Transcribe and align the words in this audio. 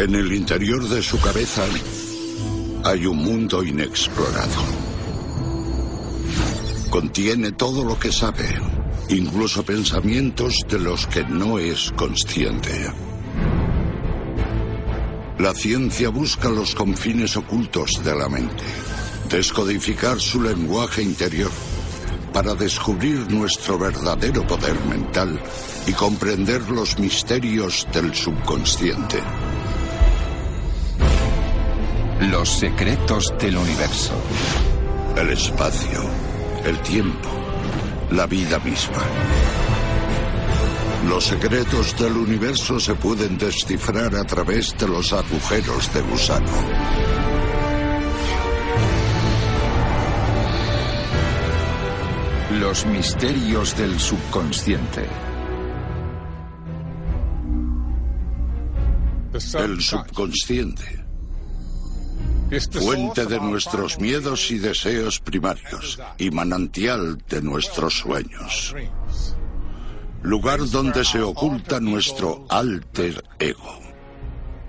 En 0.00 0.14
el 0.14 0.32
interior 0.32 0.88
de 0.88 1.02
su 1.02 1.20
cabeza 1.20 1.62
hay 2.84 3.04
un 3.04 3.18
mundo 3.18 3.62
inexplorado. 3.62 4.62
Contiene 6.88 7.52
todo 7.52 7.84
lo 7.84 7.98
que 7.98 8.10
sabe, 8.10 8.48
incluso 9.10 9.62
pensamientos 9.62 10.64
de 10.70 10.78
los 10.78 11.06
que 11.06 11.22
no 11.24 11.58
es 11.58 11.92
consciente. 11.96 12.90
La 15.38 15.52
ciencia 15.52 16.08
busca 16.08 16.48
los 16.48 16.74
confines 16.74 17.36
ocultos 17.36 18.02
de 18.02 18.16
la 18.16 18.30
mente, 18.30 18.64
descodificar 19.28 20.18
su 20.18 20.40
lenguaje 20.40 21.02
interior 21.02 21.50
para 22.32 22.54
descubrir 22.54 23.30
nuestro 23.30 23.78
verdadero 23.78 24.46
poder 24.46 24.82
mental 24.86 25.38
y 25.86 25.92
comprender 25.92 26.70
los 26.70 26.98
misterios 26.98 27.86
del 27.92 28.14
subconsciente. 28.14 29.18
Los 32.28 32.50
secretos 32.50 33.32
del 33.38 33.56
universo. 33.56 34.12
El 35.16 35.30
espacio, 35.30 36.02
el 36.66 36.78
tiempo, 36.80 37.30
la 38.10 38.26
vida 38.26 38.58
misma. 38.58 39.02
Los 41.08 41.24
secretos 41.24 41.98
del 41.98 42.12
universo 42.18 42.78
se 42.78 42.94
pueden 42.94 43.38
descifrar 43.38 44.14
a 44.14 44.24
través 44.24 44.76
de 44.76 44.86
los 44.86 45.14
agujeros 45.14 45.94
de 45.94 46.00
gusano. 46.02 46.46
Los 52.60 52.84
misterios 52.84 53.74
del 53.78 53.98
subconsciente. 53.98 55.06
El 59.54 59.80
subconsciente. 59.80 61.09
Fuente 62.50 63.26
de 63.26 63.38
nuestros 63.38 64.00
miedos 64.00 64.50
y 64.50 64.58
deseos 64.58 65.20
primarios 65.20 66.00
y 66.18 66.32
manantial 66.32 67.22
de 67.28 67.42
nuestros 67.42 68.00
sueños. 68.00 68.74
Lugar 70.22 70.68
donde 70.68 71.04
se 71.04 71.22
oculta 71.22 71.78
nuestro 71.78 72.46
alter 72.48 73.22
ego. 73.38 73.78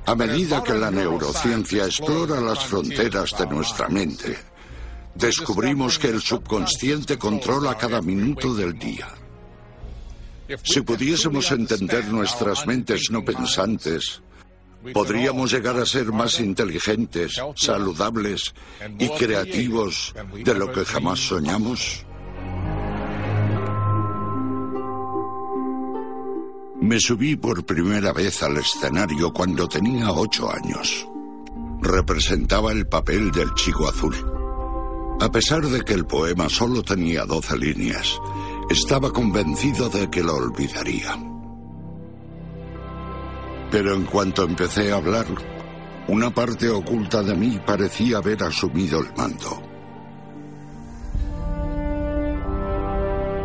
A 0.06 0.14
medida 0.14 0.64
que 0.64 0.74
la 0.74 0.92
neurociencia 0.92 1.86
explora 1.86 2.40
las 2.40 2.64
fronteras 2.66 3.36
de 3.38 3.48
nuestra 3.48 3.90
mente, 3.90 4.38
descubrimos 5.16 5.98
que 5.98 6.10
el 6.10 6.22
subconsciente 6.22 7.18
controla 7.18 7.78
cada 7.80 8.00
minuto 8.02 8.54
del 8.54 8.78
día. 8.78 9.08
Si 10.64 10.82
pudiésemos 10.82 11.52
entender 11.52 12.06
nuestras 12.10 12.68
mentes 12.68 13.10
no 13.10 13.26
pensantes, 13.26 14.22
podríamos 14.94 15.52
llegar 15.52 15.78
a 15.78 15.86
ser 15.86 16.12
más 16.12 16.40
inteligentes, 16.40 17.34
saludables 17.56 18.54
y 19.00 19.10
creativos 19.10 20.14
de 20.34 20.54
lo 20.54 20.72
que 20.72 20.86
jamás 20.86 21.20
soñamos. 21.20 22.06
Me 26.82 27.00
subí 27.00 27.36
por 27.36 27.64
primera 27.64 28.12
vez 28.12 28.42
al 28.42 28.58
escenario 28.58 29.32
cuando 29.32 29.68
tenía 29.68 30.12
ocho 30.12 30.52
años. 30.52 31.08
Representaba 31.80 32.72
el 32.72 32.88
papel 32.88 33.32
del 33.32 33.54
chico 33.54 33.88
azul. 33.88 34.16
A 35.22 35.32
pesar 35.32 35.62
de 35.62 35.82
que 35.82 35.94
el 35.94 36.06
poema 36.06 36.50
solo 36.50 36.82
tenía 36.82 37.26
doce 37.26 37.56
líneas, 37.56 38.20
estaba 38.70 39.12
convencido 39.14 39.90
de 39.90 40.10
que 40.10 40.24
lo 40.24 40.36
olvidaría. 40.36 41.31
Pero 43.72 43.96
en 43.96 44.04
cuanto 44.04 44.44
empecé 44.44 44.92
a 44.92 44.98
hablar, 44.98 45.26
una 46.10 46.30
parte 46.30 46.70
oculta 46.70 47.24
de 47.24 47.34
mí 47.36 47.60
parecía 47.66 48.18
haber 48.18 48.44
asumido 48.44 49.00
el 49.00 49.08
mando. 49.16 49.64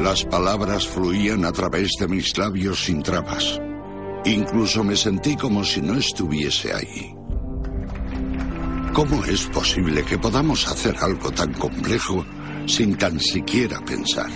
Las 0.00 0.24
palabras 0.24 0.86
fluían 0.86 1.44
a 1.44 1.52
través 1.52 1.92
de 1.98 2.08
mis 2.08 2.36
labios 2.36 2.84
sin 2.84 3.02
trabas. 3.02 3.60
Incluso 4.24 4.82
me 4.82 4.96
sentí 4.96 5.36
como 5.36 5.64
si 5.64 5.80
no 5.80 5.94
estuviese 5.94 6.72
ahí. 6.74 7.14
¿Cómo 8.92 9.24
es 9.24 9.46
posible 9.46 10.04
que 10.04 10.18
podamos 10.18 10.66
hacer 10.66 10.96
algo 11.00 11.30
tan 11.30 11.52
complejo 11.54 12.24
sin 12.66 12.96
tan 12.96 13.20
siquiera 13.20 13.80
pensar? 13.80 14.30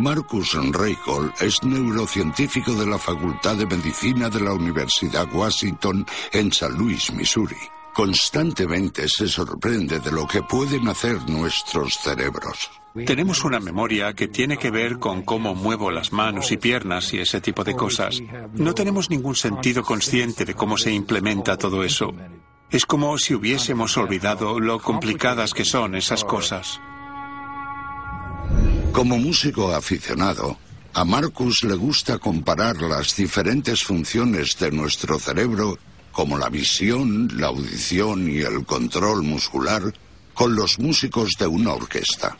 Marcus 0.00 0.54
Reichel 0.54 1.30
es 1.40 1.62
neurocientífico 1.62 2.72
de 2.72 2.86
la 2.86 2.98
Facultad 2.98 3.56
de 3.56 3.66
Medicina 3.66 4.30
de 4.30 4.40
la 4.40 4.54
Universidad 4.54 5.28
Washington 5.30 6.06
en 6.32 6.50
San 6.52 6.72
Luis, 6.78 7.12
Missouri. 7.12 7.56
Constantemente 7.92 9.06
se 9.08 9.28
sorprende 9.28 10.00
de 10.00 10.10
lo 10.10 10.26
que 10.26 10.42
pueden 10.42 10.88
hacer 10.88 11.28
nuestros 11.28 11.98
cerebros. 11.98 12.70
Tenemos 13.04 13.44
una 13.44 13.60
memoria 13.60 14.14
que 14.14 14.28
tiene 14.28 14.56
que 14.56 14.70
ver 14.70 14.98
con 14.98 15.22
cómo 15.22 15.54
muevo 15.54 15.90
las 15.90 16.12
manos 16.12 16.50
y 16.50 16.56
piernas 16.56 17.12
y 17.12 17.18
ese 17.18 17.42
tipo 17.42 17.62
de 17.62 17.76
cosas. 17.76 18.22
No 18.54 18.74
tenemos 18.74 19.10
ningún 19.10 19.36
sentido 19.36 19.82
consciente 19.82 20.46
de 20.46 20.54
cómo 20.54 20.78
se 20.78 20.92
implementa 20.92 21.58
todo 21.58 21.84
eso. 21.84 22.14
Es 22.70 22.86
como 22.86 23.18
si 23.18 23.34
hubiésemos 23.34 23.98
olvidado 23.98 24.60
lo 24.60 24.80
complicadas 24.80 25.52
que 25.52 25.66
son 25.66 25.94
esas 25.94 26.24
cosas. 26.24 26.80
Como 28.92 29.18
músico 29.18 29.72
aficionado, 29.72 30.58
a 30.94 31.04
Marcus 31.04 31.62
le 31.62 31.74
gusta 31.74 32.18
comparar 32.18 32.82
las 32.82 33.14
diferentes 33.14 33.84
funciones 33.84 34.58
de 34.58 34.72
nuestro 34.72 35.18
cerebro, 35.18 35.78
como 36.10 36.36
la 36.36 36.48
visión, 36.48 37.30
la 37.38 37.46
audición 37.46 38.28
y 38.28 38.38
el 38.38 38.66
control 38.66 39.22
muscular, 39.22 39.82
con 40.34 40.56
los 40.56 40.78
músicos 40.78 41.30
de 41.38 41.46
una 41.46 41.72
orquesta. 41.72 42.36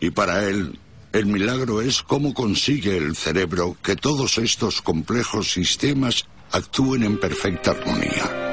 Y 0.00 0.10
para 0.10 0.48
él, 0.48 0.78
el 1.12 1.26
milagro 1.26 1.82
es 1.82 2.02
cómo 2.02 2.32
consigue 2.32 2.96
el 2.96 3.16
cerebro 3.16 3.76
que 3.82 3.96
todos 3.96 4.38
estos 4.38 4.80
complejos 4.80 5.50
sistemas 5.50 6.24
actúen 6.52 7.02
en 7.02 7.18
perfecta 7.18 7.72
armonía. 7.72 8.51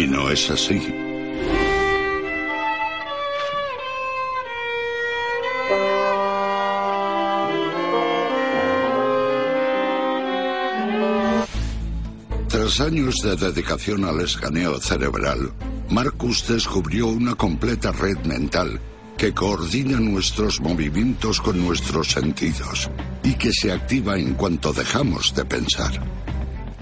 Y 0.00 0.06
no 0.06 0.30
es 0.30 0.50
así. 0.50 0.80
Tras 12.48 12.80
años 12.80 13.16
de 13.22 13.36
dedicación 13.36 14.06
al 14.06 14.22
escaneo 14.22 14.80
cerebral, 14.80 15.52
Marcus 15.90 16.48
descubrió 16.48 17.08
una 17.08 17.34
completa 17.34 17.92
red 17.92 18.16
mental 18.24 18.80
que 19.18 19.34
coordina 19.34 20.00
nuestros 20.00 20.62
movimientos 20.62 21.42
con 21.42 21.58
nuestros 21.58 22.08
sentidos 22.08 22.90
y 23.22 23.34
que 23.34 23.52
se 23.52 23.70
activa 23.70 24.16
en 24.16 24.32
cuanto 24.32 24.72
dejamos 24.72 25.34
de 25.34 25.44
pensar. 25.44 25.92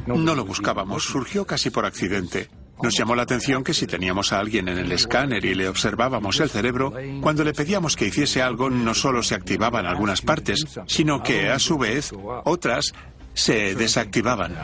No 0.06 0.36
lo 0.36 0.44
buscábamos, 0.44 1.02
surgió 1.02 1.44
casi 1.44 1.70
por 1.70 1.84
accidente. 1.84 2.48
Nos 2.82 2.96
llamó 2.96 3.14
la 3.14 3.22
atención 3.22 3.64
que 3.64 3.74
si 3.74 3.86
teníamos 3.86 4.32
a 4.32 4.38
alguien 4.38 4.68
en 4.68 4.78
el 4.78 4.92
escáner 4.92 5.44
y 5.44 5.54
le 5.54 5.68
observábamos 5.68 6.40
el 6.40 6.50
cerebro, 6.50 6.92
cuando 7.20 7.44
le 7.44 7.52
pedíamos 7.52 7.96
que 7.96 8.06
hiciese 8.06 8.42
algo 8.42 8.70
no 8.70 8.94
solo 8.94 9.22
se 9.22 9.34
activaban 9.34 9.86
algunas 9.86 10.22
partes, 10.22 10.64
sino 10.86 11.22
que 11.22 11.48
a 11.48 11.58
su 11.58 11.78
vez 11.78 12.12
otras 12.44 12.92
se 13.34 13.74
desactivaban. 13.74 14.54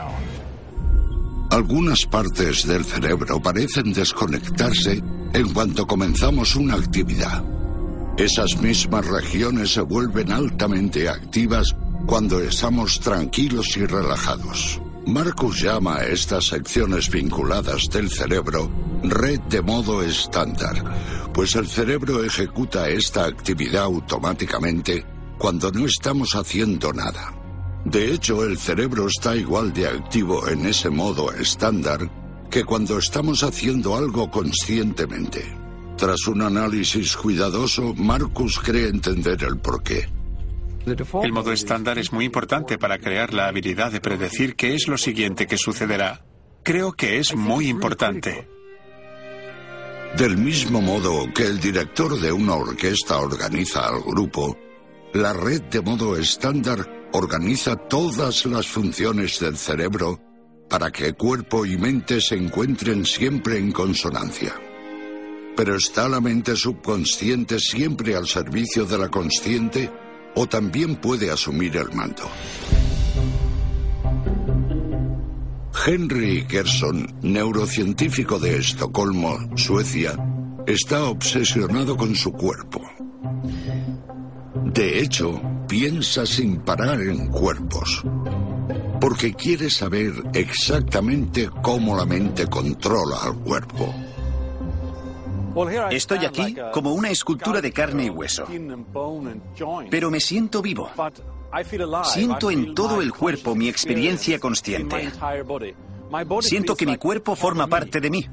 Algunas 1.51 2.05
partes 2.05 2.67
del 2.67 2.83
cerebro 2.83 3.41
parecen 3.41 3.93
desconectarse 3.93 5.01
en 5.33 5.53
cuanto 5.53 5.85
comenzamos 5.85 6.55
una 6.55 6.75
actividad. 6.75 7.43
Esas 8.17 8.57
mismas 8.61 9.05
regiones 9.05 9.73
se 9.73 9.81
vuelven 9.81 10.31
altamente 10.31 11.09
activas 11.09 11.75
cuando 12.05 12.39
estamos 12.39 12.99
tranquilos 12.99 13.75
y 13.77 13.85
relajados. 13.85 14.81
Marcus 15.07 15.61
llama 15.61 15.97
a 15.97 16.05
estas 16.07 16.47
secciones 16.47 17.09
vinculadas 17.09 17.87
del 17.89 18.09
cerebro 18.09 18.71
red 19.03 19.39
de 19.41 19.61
modo 19.61 20.01
estándar, 20.01 20.83
pues 21.31 21.55
el 21.55 21.67
cerebro 21.67 22.23
ejecuta 22.23 22.89
esta 22.89 23.25
actividad 23.25 23.83
automáticamente 23.83 25.05
cuando 25.37 25.71
no 25.71 25.85
estamos 25.85 26.33
haciendo 26.35 26.91
nada. 26.91 27.33
De 27.85 28.11
hecho, 28.11 28.43
el 28.43 28.57
cerebro 28.57 29.07
está 29.07 29.35
igual 29.35 29.73
de 29.73 29.87
activo 29.87 30.47
en 30.47 30.65
ese 30.65 30.89
modo 30.89 31.31
estándar 31.33 32.09
que 32.49 32.63
cuando 32.63 32.97
estamos 32.97 33.43
haciendo 33.43 33.95
algo 33.95 34.31
conscientemente. 34.31 35.45
Tras 35.97 36.27
un 36.27 36.41
análisis 36.41 37.15
cuidadoso, 37.15 37.93
Marcus 37.93 38.59
cree 38.59 38.89
entender 38.89 39.43
el 39.43 39.57
porqué. 39.57 40.14
El 40.85 41.31
modo 41.31 41.51
estándar 41.51 41.97
es 41.97 42.13
muy 42.13 42.25
importante 42.25 42.77
para 42.77 42.99
crear 42.99 43.33
la 43.33 43.47
habilidad 43.47 43.91
de 43.91 44.01
predecir 44.01 44.55
qué 44.55 44.75
es 44.75 44.87
lo 44.87 44.97
siguiente 44.97 45.47
que 45.47 45.57
sucederá. 45.57 46.23
Creo 46.63 46.93
que 46.93 47.17
es 47.17 47.35
muy 47.35 47.67
importante. 47.67 48.47
Del 50.17 50.37
mismo 50.37 50.81
modo 50.81 51.25
que 51.33 51.43
el 51.43 51.59
director 51.59 52.19
de 52.19 52.31
una 52.31 52.53
orquesta 52.53 53.17
organiza 53.17 53.87
al 53.87 54.01
grupo, 54.01 54.57
la 55.13 55.33
red 55.33 55.63
de 55.63 55.81
modo 55.81 56.17
estándar 56.17 57.09
organiza 57.13 57.75
todas 57.75 58.45
las 58.45 58.67
funciones 58.67 59.39
del 59.39 59.57
cerebro 59.57 60.19
para 60.69 60.91
que 60.91 61.13
cuerpo 61.13 61.65
y 61.65 61.77
mente 61.77 62.21
se 62.21 62.35
encuentren 62.35 63.05
siempre 63.05 63.57
en 63.57 63.71
consonancia. 63.71 64.53
Pero 65.55 65.75
¿está 65.75 66.07
la 66.09 66.19
mente 66.19 66.55
subconsciente 66.55 67.59
siempre 67.59 68.15
al 68.15 68.27
servicio 68.27 68.85
de 68.85 68.97
la 68.97 69.09
consciente 69.09 69.89
o 70.35 70.47
también 70.47 70.95
puede 70.95 71.31
asumir 71.31 71.75
el 71.77 71.91
mando? 71.93 72.29
Henry 75.87 76.45
Gerson, 76.49 77.07
neurocientífico 77.21 78.39
de 78.39 78.57
Estocolmo, 78.57 79.37
Suecia, 79.55 80.15
está 80.65 81.03
obsesionado 81.03 81.95
con 81.95 82.15
su 82.15 82.31
cuerpo. 82.31 82.81
De 84.73 84.99
hecho, 84.99 85.39
piensa 85.67 86.25
sin 86.25 86.57
parar 86.61 87.01
en 87.01 87.27
cuerpos, 87.27 88.03
porque 88.99 89.33
quiere 89.33 89.69
saber 89.69 90.11
exactamente 90.33 91.49
cómo 91.61 91.95
la 91.95 92.05
mente 92.05 92.47
controla 92.47 93.17
al 93.23 93.35
cuerpo. 93.35 93.93
Estoy 95.91 96.25
aquí 96.25 96.55
como 96.73 96.93
una 96.93 97.09
escultura 97.09 97.61
de 97.61 97.71
carne 97.71 98.05
y 98.05 98.09
hueso, 98.09 98.45
pero 99.89 100.11
me 100.11 100.19
siento 100.19 100.61
vivo. 100.61 100.89
Siento 102.03 102.51
en 102.51 102.75
todo 102.75 103.01
el 103.01 103.13
cuerpo 103.13 103.55
mi 103.55 103.69
experiencia 103.69 104.39
consciente. 104.39 105.11
Siento 106.41 106.75
que 106.75 106.85
mi 106.85 106.97
cuerpo 106.97 107.35
forma 107.35 107.67
parte 107.67 108.01
de 108.01 108.09
mí. 108.09 108.25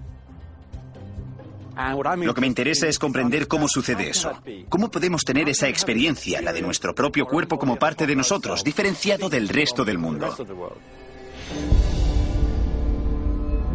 Lo 2.16 2.34
que 2.34 2.40
me 2.40 2.46
interesa 2.46 2.86
es 2.86 2.98
comprender 2.98 3.48
cómo 3.48 3.68
sucede 3.68 4.10
eso. 4.10 4.32
¿Cómo 4.68 4.90
podemos 4.90 5.22
tener 5.22 5.48
esa 5.48 5.68
experiencia, 5.68 6.42
la 6.42 6.52
de 6.52 6.60
nuestro 6.60 6.94
propio 6.94 7.26
cuerpo 7.26 7.58
como 7.58 7.76
parte 7.76 8.06
de 8.06 8.16
nosotros, 8.16 8.64
diferenciado 8.64 9.28
del 9.28 9.48
resto 9.48 9.84
del 9.84 9.98
mundo? 9.98 10.34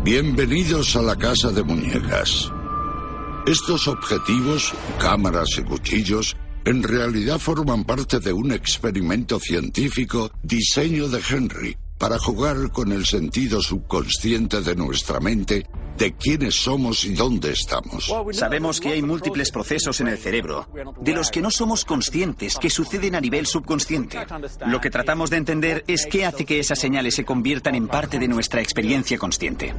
Bienvenidos 0.04 0.96
a 0.96 1.02
la 1.02 1.16
casa 1.16 1.52
de 1.52 1.64
muñecas. 1.64 2.52
Estos 3.48 3.88
objetivos, 3.88 4.74
cámaras 5.00 5.48
y 5.58 5.64
cuchillos, 5.64 6.36
en 6.66 6.84
realidad 6.84 7.40
forman 7.40 7.86
parte 7.86 8.20
de 8.20 8.34
un 8.34 8.52
experimento 8.52 9.40
científico 9.40 10.30
diseño 10.44 11.08
de 11.08 11.22
Henry 11.30 11.78
para 11.98 12.20
jugar 12.20 12.74
con 12.74 12.92
el 12.92 13.06
sentido 13.06 13.62
subconsciente 13.62 14.60
de 14.60 14.76
nuestra 14.76 15.22
mente 15.22 15.66
de 15.98 16.14
quiénes 16.14 16.56
somos 16.56 17.06
y 17.06 17.14
dónde 17.14 17.54
estamos. 17.54 18.14
Sabemos 18.34 18.82
que 18.82 18.90
hay 18.90 19.02
múltiples 19.02 19.50
procesos 19.50 20.02
en 20.02 20.10
el 20.10 20.18
cerebro 20.18 20.68
de 21.00 21.14
los 21.14 21.32
que 21.32 21.42
no 21.42 21.50
somos 21.50 21.86
conscientes 21.86 22.58
que 22.58 22.70
suceden 22.70 23.16
a 23.16 23.22
nivel 23.22 23.48
subconsciente. 23.48 24.20
Lo 24.68 24.82
que 24.82 24.90
tratamos 24.90 25.30
de 25.30 25.38
entender 25.38 25.86
es 25.88 26.06
qué 26.06 26.26
hace 26.26 26.44
que 26.44 26.60
esas 26.60 26.80
señales 26.80 27.16
se 27.16 27.24
conviertan 27.24 27.76
en 27.76 27.88
parte 27.88 28.20
de 28.20 28.28
nuestra 28.28 28.62
experiencia 28.62 29.18
consciente. 29.18 29.74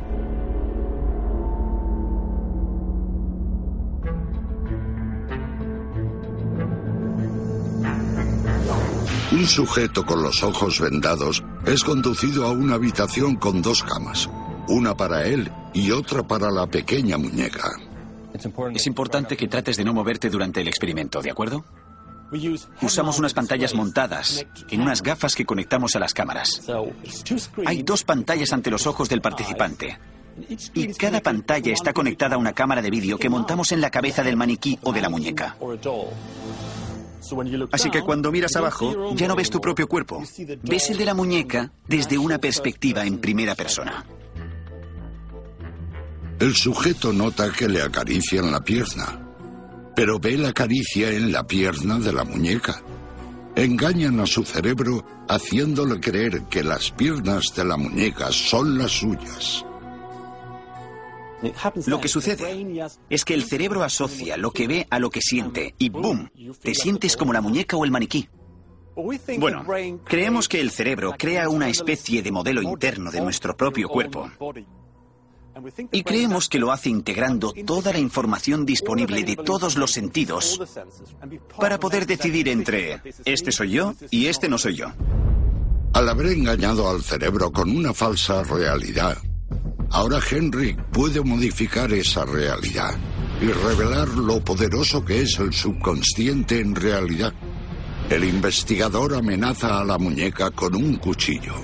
Un 9.30 9.46
sujeto 9.46 10.06
con 10.06 10.22
los 10.22 10.42
ojos 10.42 10.80
vendados 10.80 11.44
es 11.66 11.84
conducido 11.84 12.46
a 12.46 12.50
una 12.50 12.76
habitación 12.76 13.36
con 13.36 13.60
dos 13.60 13.82
camas, 13.82 14.28
una 14.68 14.96
para 14.96 15.26
él 15.26 15.52
y 15.74 15.90
otra 15.90 16.22
para 16.22 16.50
la 16.50 16.66
pequeña 16.66 17.18
muñeca. 17.18 17.70
Es 18.74 18.86
importante 18.86 19.36
que 19.36 19.48
trates 19.48 19.76
de 19.76 19.84
no 19.84 19.92
moverte 19.92 20.30
durante 20.30 20.62
el 20.62 20.68
experimento, 20.68 21.20
¿de 21.20 21.30
acuerdo? 21.30 21.62
Usamos 22.80 23.18
unas 23.18 23.34
pantallas 23.34 23.74
montadas 23.74 24.46
en 24.70 24.80
unas 24.80 25.02
gafas 25.02 25.34
que 25.34 25.44
conectamos 25.44 25.94
a 25.94 25.98
las 25.98 26.14
cámaras. 26.14 26.62
Hay 27.66 27.82
dos 27.82 28.04
pantallas 28.04 28.54
ante 28.54 28.70
los 28.70 28.86
ojos 28.86 29.10
del 29.10 29.20
participante. 29.20 29.98
Y 30.72 30.94
cada 30.94 31.20
pantalla 31.20 31.72
está 31.72 31.92
conectada 31.92 32.36
a 32.36 32.38
una 32.38 32.54
cámara 32.54 32.80
de 32.80 32.90
vídeo 32.90 33.18
que 33.18 33.28
montamos 33.28 33.72
en 33.72 33.82
la 33.82 33.90
cabeza 33.90 34.22
del 34.22 34.36
maniquí 34.36 34.78
o 34.82 34.92
de 34.92 35.02
la 35.02 35.10
muñeca. 35.10 35.56
Así 37.72 37.90
que 37.90 38.02
cuando 38.02 38.32
miras 38.32 38.56
abajo, 38.56 39.14
ya 39.14 39.28
no 39.28 39.36
ves 39.36 39.50
tu 39.50 39.60
propio 39.60 39.86
cuerpo. 39.86 40.22
Ves 40.62 40.90
el 40.90 40.98
de 40.98 41.04
la 41.04 41.14
muñeca 41.14 41.72
desde 41.86 42.18
una 42.18 42.38
perspectiva 42.38 43.04
en 43.04 43.18
primera 43.18 43.54
persona. 43.54 44.04
El 46.38 46.54
sujeto 46.54 47.12
nota 47.12 47.50
que 47.50 47.68
le 47.68 47.82
acarician 47.82 48.52
la 48.52 48.60
pierna, 48.60 49.20
pero 49.96 50.20
ve 50.20 50.38
la 50.38 50.52
caricia 50.52 51.10
en 51.10 51.32
la 51.32 51.44
pierna 51.44 51.98
de 51.98 52.12
la 52.12 52.22
muñeca. 52.22 52.80
Engañan 53.56 54.20
a 54.20 54.26
su 54.26 54.44
cerebro 54.44 55.04
haciéndole 55.28 55.98
creer 55.98 56.44
que 56.44 56.62
las 56.62 56.92
piernas 56.92 57.46
de 57.56 57.64
la 57.64 57.76
muñeca 57.76 58.30
son 58.30 58.78
las 58.78 58.92
suyas. 58.92 59.64
Lo 61.86 62.00
que 62.00 62.08
sucede 62.08 62.86
es 63.08 63.24
que 63.24 63.34
el 63.34 63.44
cerebro 63.44 63.82
asocia 63.82 64.36
lo 64.36 64.50
que 64.50 64.66
ve 64.66 64.86
a 64.90 64.98
lo 64.98 65.10
que 65.10 65.20
siente 65.20 65.74
y 65.78 65.88
¡boom! 65.88 66.30
Te 66.62 66.74
sientes 66.74 67.16
como 67.16 67.32
la 67.32 67.40
muñeca 67.40 67.76
o 67.76 67.84
el 67.84 67.90
maniquí. 67.90 68.28
Bueno, 69.38 69.64
creemos 70.04 70.48
que 70.48 70.60
el 70.60 70.70
cerebro 70.70 71.14
crea 71.16 71.48
una 71.48 71.68
especie 71.68 72.22
de 72.22 72.32
modelo 72.32 72.62
interno 72.62 73.10
de 73.10 73.20
nuestro 73.20 73.56
propio 73.56 73.88
cuerpo. 73.88 74.28
Y 75.90 76.02
creemos 76.02 76.48
que 76.48 76.58
lo 76.58 76.70
hace 76.72 76.88
integrando 76.88 77.52
toda 77.66 77.92
la 77.92 77.98
información 77.98 78.64
disponible 78.64 79.24
de 79.24 79.36
todos 79.36 79.76
los 79.76 79.90
sentidos 79.92 80.60
para 81.58 81.78
poder 81.78 82.06
decidir 82.06 82.48
entre 82.48 83.00
este 83.24 83.52
soy 83.52 83.72
yo 83.72 83.94
y 84.10 84.26
este 84.26 84.48
no 84.48 84.58
soy 84.58 84.76
yo. 84.76 84.92
Al 85.94 86.08
haber 86.08 86.26
engañado 86.26 86.88
al 86.88 87.02
cerebro 87.02 87.50
con 87.50 87.74
una 87.74 87.92
falsa 87.92 88.42
realidad, 88.44 89.18
ahora 89.90 90.20
Henry 90.30 90.76
puede 90.92 91.20
modificar 91.20 91.92
esa 91.92 92.24
realidad 92.24 92.96
y 93.40 93.46
revelar 93.46 94.08
lo 94.08 94.40
poderoso 94.44 95.04
que 95.04 95.22
es 95.22 95.38
el 95.38 95.52
subconsciente 95.52 96.60
en 96.60 96.74
realidad. 96.74 97.32
El 98.10 98.24
investigador 98.24 99.14
amenaza 99.14 99.80
a 99.80 99.84
la 99.84 99.98
muñeca 99.98 100.50
con 100.50 100.74
un 100.74 100.96
cuchillo. 100.96 101.54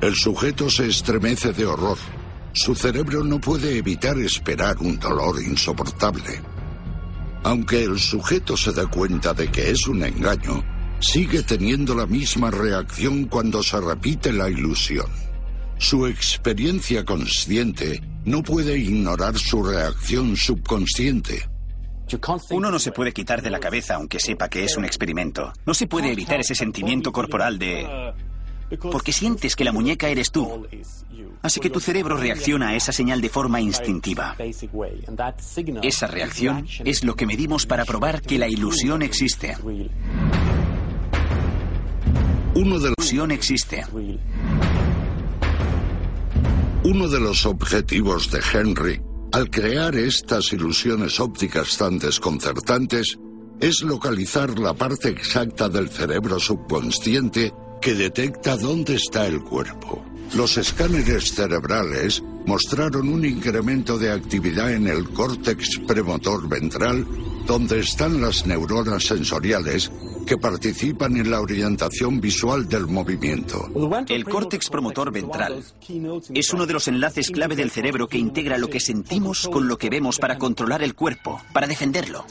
El 0.00 0.14
sujeto 0.14 0.68
se 0.68 0.86
estremece 0.88 1.52
de 1.52 1.64
horror 1.66 1.98
su 2.56 2.72
cerebro 2.76 3.24
no 3.24 3.40
puede 3.40 3.76
evitar 3.76 4.16
esperar 4.18 4.76
un 4.78 4.96
dolor 5.00 5.42
insoportable. 5.42 6.40
Aunque 7.42 7.82
el 7.82 7.98
sujeto 7.98 8.56
se 8.56 8.72
da 8.72 8.86
cuenta 8.86 9.34
de 9.34 9.50
que 9.50 9.72
es 9.72 9.88
un 9.88 10.04
engaño, 10.04 10.64
sigue 11.00 11.42
teniendo 11.42 11.96
la 11.96 12.06
misma 12.06 12.52
reacción 12.52 13.24
cuando 13.24 13.60
se 13.60 13.80
repite 13.80 14.32
la 14.32 14.48
ilusión. 14.48 15.06
Su 15.78 16.06
experiencia 16.06 17.04
consciente 17.04 18.02
no 18.24 18.42
puede 18.42 18.78
ignorar 18.78 19.36
su 19.36 19.62
reacción 19.62 20.36
subconsciente. 20.36 21.48
Uno 22.50 22.70
no 22.70 22.78
se 22.78 22.92
puede 22.92 23.12
quitar 23.12 23.42
de 23.42 23.50
la 23.50 23.60
cabeza 23.60 23.96
aunque 23.96 24.20
sepa 24.20 24.48
que 24.48 24.64
es 24.64 24.76
un 24.76 24.84
experimento. 24.84 25.52
No 25.66 25.74
se 25.74 25.86
puede 25.86 26.12
evitar 26.12 26.40
ese 26.40 26.54
sentimiento 26.54 27.12
corporal 27.12 27.58
de... 27.58 28.12
Porque 28.90 29.12
sientes 29.12 29.56
que 29.56 29.64
la 29.64 29.72
muñeca 29.72 30.08
eres 30.08 30.30
tú. 30.30 30.66
Así 31.42 31.60
que 31.60 31.70
tu 31.70 31.80
cerebro 31.80 32.16
reacciona 32.16 32.68
a 32.68 32.76
esa 32.76 32.92
señal 32.92 33.20
de 33.20 33.28
forma 33.28 33.60
instintiva. 33.60 34.36
Esa 35.82 36.06
reacción 36.06 36.66
es 36.84 37.04
lo 37.04 37.14
que 37.14 37.26
medimos 37.26 37.66
para 37.66 37.84
probar 37.84 38.22
que 38.22 38.38
la 38.38 38.48
ilusión 38.48 39.02
existe. 39.02 39.56
Uno 42.54 42.78
de 42.78 42.90
los, 42.90 42.94
Ilusión 42.98 43.32
existe. 43.32 43.84
Uno 46.84 47.08
de 47.08 47.18
los 47.18 47.46
objetivos 47.46 48.30
de 48.30 48.40
Henry 48.52 49.00
al 49.32 49.50
crear 49.50 49.96
estas 49.96 50.52
ilusiones 50.52 51.18
ópticas 51.18 51.78
tan 51.78 51.98
desconcertantes 51.98 53.18
es 53.58 53.82
localizar 53.82 54.58
la 54.58 54.74
parte 54.74 55.08
exacta 55.08 55.68
del 55.70 55.88
cerebro 55.88 56.38
subconsciente 56.38 57.52
que 57.80 57.94
detecta 57.94 58.56
dónde 58.58 58.96
está 58.96 59.26
el 59.26 59.42
cuerpo. 59.42 60.04
Los 60.34 60.58
escáneres 60.58 61.34
cerebrales 61.34 62.22
mostraron 62.44 63.08
un 63.08 63.24
incremento 63.24 63.98
de 63.98 64.12
actividad 64.12 64.72
en 64.72 64.86
el 64.86 65.08
córtex 65.08 65.80
premotor 65.86 66.48
ventral, 66.48 67.06
donde 67.46 67.80
están 67.80 68.20
las 68.20 68.44
neuronas 68.46 69.04
sensoriales 69.04 69.90
que 70.24 70.36
participan 70.36 71.16
en 71.16 71.30
la 71.30 71.40
orientación 71.40 72.20
visual 72.20 72.68
del 72.68 72.86
movimiento. 72.86 73.70
El 74.08 74.24
córtex 74.24 74.70
promotor 74.70 75.12
ventral 75.12 75.64
es 76.34 76.52
uno 76.52 76.66
de 76.66 76.72
los 76.72 76.88
enlaces 76.88 77.30
clave 77.30 77.56
del 77.56 77.70
cerebro 77.70 78.08
que 78.08 78.18
integra 78.18 78.58
lo 78.58 78.68
que 78.68 78.80
sentimos 78.80 79.48
con 79.48 79.68
lo 79.68 79.78
que 79.78 79.90
vemos 79.90 80.18
para 80.18 80.38
controlar 80.38 80.82
el 80.82 80.94
cuerpo, 80.94 81.40
para 81.52 81.66
defenderlo. 81.66 82.24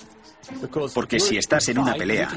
Porque 0.93 1.19
si 1.19 1.37
estás 1.37 1.69
en 1.69 1.79
una 1.79 1.93
pelea, 1.93 2.29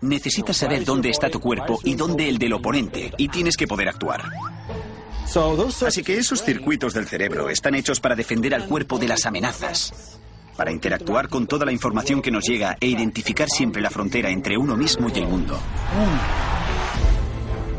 necesitas 0.00 0.56
saber 0.56 0.84
dónde 0.84 1.10
está 1.10 1.28
tu 1.28 1.40
cuerpo 1.40 1.78
y 1.84 1.94
dónde 1.94 2.28
el 2.28 2.38
del 2.38 2.54
oponente, 2.54 3.12
y 3.18 3.28
tienes 3.28 3.56
que 3.56 3.66
poder 3.66 3.88
actuar. 3.88 4.22
Así 5.86 6.02
que 6.02 6.18
esos 6.18 6.42
circuitos 6.42 6.94
del 6.94 7.06
cerebro 7.06 7.50
están 7.50 7.74
hechos 7.74 8.00
para 8.00 8.16
defender 8.16 8.54
al 8.54 8.66
cuerpo 8.66 8.98
de 8.98 9.08
las 9.08 9.26
amenazas, 9.26 10.18
para 10.60 10.72
interactuar 10.72 11.30
con 11.30 11.46
toda 11.46 11.64
la 11.64 11.72
información 11.72 12.20
que 12.20 12.30
nos 12.30 12.44
llega 12.44 12.76
e 12.78 12.86
identificar 12.86 13.48
siempre 13.48 13.80
la 13.80 13.88
frontera 13.88 14.28
entre 14.28 14.58
uno 14.58 14.76
mismo 14.76 15.08
y 15.08 15.18
el 15.18 15.26
mundo. 15.26 15.58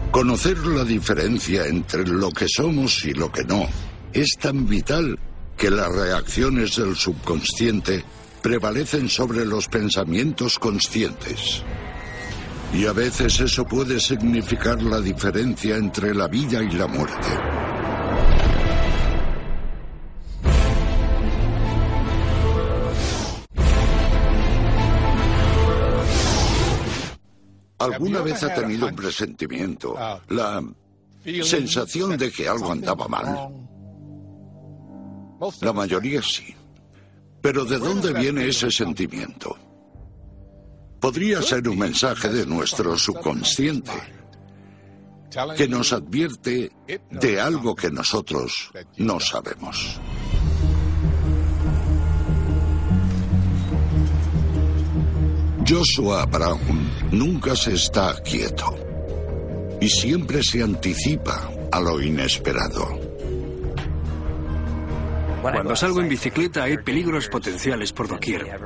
Conocer 0.10 0.58
la 0.66 0.84
diferencia 0.84 1.68
entre 1.68 2.08
lo 2.08 2.32
que 2.32 2.48
somos 2.48 3.06
y 3.06 3.14
lo 3.14 3.32
que 3.32 3.44
no 3.44 3.70
es 4.12 4.36
tan 4.42 4.68
vital 4.68 5.20
que 5.56 5.70
las 5.70 5.96
reacciones 5.96 6.76
del 6.76 6.96
subconsciente 6.96 8.04
prevalecen 8.42 9.08
sobre 9.10 9.46
los 9.46 9.68
pensamientos 9.68 10.58
conscientes. 10.58 11.62
Y 12.74 12.88
a 12.88 12.94
veces 12.94 13.42
eso 13.42 13.64
puede 13.64 14.00
significar 14.00 14.82
la 14.82 15.00
diferencia 15.00 15.76
entre 15.76 16.16
la 16.16 16.28
vida 16.28 16.64
y 16.64 16.72
la 16.72 16.88
muerte. 16.88 17.71
¿Alguna 27.84 28.22
vez 28.22 28.44
ha 28.44 28.54
tenido 28.54 28.88
un 28.88 28.96
presentimiento, 28.96 29.96
la 30.30 30.64
sensación 31.44 32.18
de 32.18 32.32
que 32.32 32.48
algo 32.48 32.72
andaba 32.72 33.08
mal? 33.08 33.50
La 35.62 35.74
mayoría 35.74 36.22
sí. 36.22 36.56
Pero 37.42 37.66
¿de 37.66 37.80
dónde 37.80 38.14
viene 38.14 38.48
ese 38.48 38.70
sentimiento? 38.70 39.58
Podría 41.00 41.42
ser 41.42 41.68
un 41.68 41.80
mensaje 41.80 42.30
de 42.30 42.46
nuestro 42.46 42.96
subconsciente 42.96 43.92
que 45.58 45.68
nos 45.68 45.94
advierte 45.94 46.72
de 47.10 47.42
algo 47.42 47.76
que 47.76 47.90
nosotros 47.90 48.72
no 48.98 49.20
sabemos. 49.20 50.00
Joshua 55.72 56.26
Brown 56.26 56.92
nunca 57.14 57.56
se 57.56 57.76
está 57.76 58.14
quieto 58.24 58.76
y 59.80 59.88
siempre 59.88 60.44
se 60.44 60.62
anticipa 60.62 61.50
a 61.72 61.80
lo 61.80 62.02
inesperado. 62.02 63.00
Cuando 65.42 65.74
salgo 65.78 66.02
en 66.02 66.10
bicicleta 66.10 66.64
hay 66.64 66.76
peligros 66.80 67.30
potenciales 67.30 67.94
por 67.94 68.10
doquier. 68.10 68.60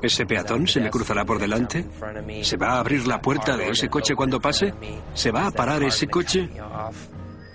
¿Ese 0.00 0.26
peatón 0.26 0.68
se 0.68 0.80
me 0.80 0.90
cruzará 0.90 1.24
por 1.24 1.40
delante? 1.40 1.84
¿Se 2.42 2.56
va 2.56 2.74
a 2.74 2.78
abrir 2.78 3.08
la 3.08 3.20
puerta 3.20 3.56
de 3.56 3.70
ese 3.70 3.88
coche 3.88 4.14
cuando 4.14 4.38
pase? 4.38 4.72
¿Se 5.14 5.32
va 5.32 5.48
a 5.48 5.50
parar 5.50 5.82
ese 5.82 6.06
coche? 6.06 6.48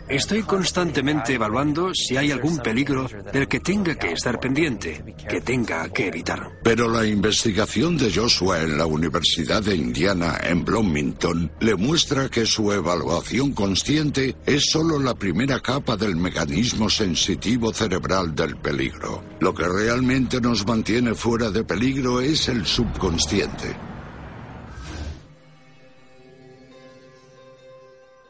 Estoy 0.07 0.43
constantemente 0.43 1.33
evaluando 1.33 1.93
si 1.93 2.17
hay 2.17 2.31
algún 2.31 2.57
peligro 2.60 3.07
del 3.31 3.48
que 3.48 3.60
tenga 3.60 3.95
que 3.95 4.12
estar 4.12 4.39
pendiente, 4.39 5.15
que 5.29 5.41
tenga 5.41 5.88
que 5.89 6.07
evitar. 6.07 6.51
Pero 6.62 6.89
la 6.89 7.05
investigación 7.05 7.98
de 7.98 8.12
Joshua 8.13 8.62
en 8.62 8.77
la 8.77 8.86
Universidad 8.86 9.63
de 9.63 9.75
Indiana 9.75 10.39
en 10.43 10.65
Bloomington 10.65 11.51
le 11.62 11.75
muestra 11.75 12.29
que 12.29 12.45
su 12.45 12.72
evaluación 12.72 13.53
consciente 13.53 14.36
es 14.45 14.69
solo 14.72 15.00
la 15.00 15.15
primera 15.15 15.60
capa 15.62 15.95
del 15.95 16.15
mecanismo 16.15 16.89
sensitivo 16.89 17.74
cerebral 17.74 18.36
del 18.36 18.57
peligro. 18.57 19.24
Lo 19.39 19.53
que 19.53 19.67
realmente 19.67 20.41
nos 20.41 20.67
mantiene 20.67 21.15
fuera 21.15 21.50
de 21.50 21.63
peligro 21.63 22.19
es 22.19 22.50
el 22.50 22.65
subconsciente. 22.65 23.92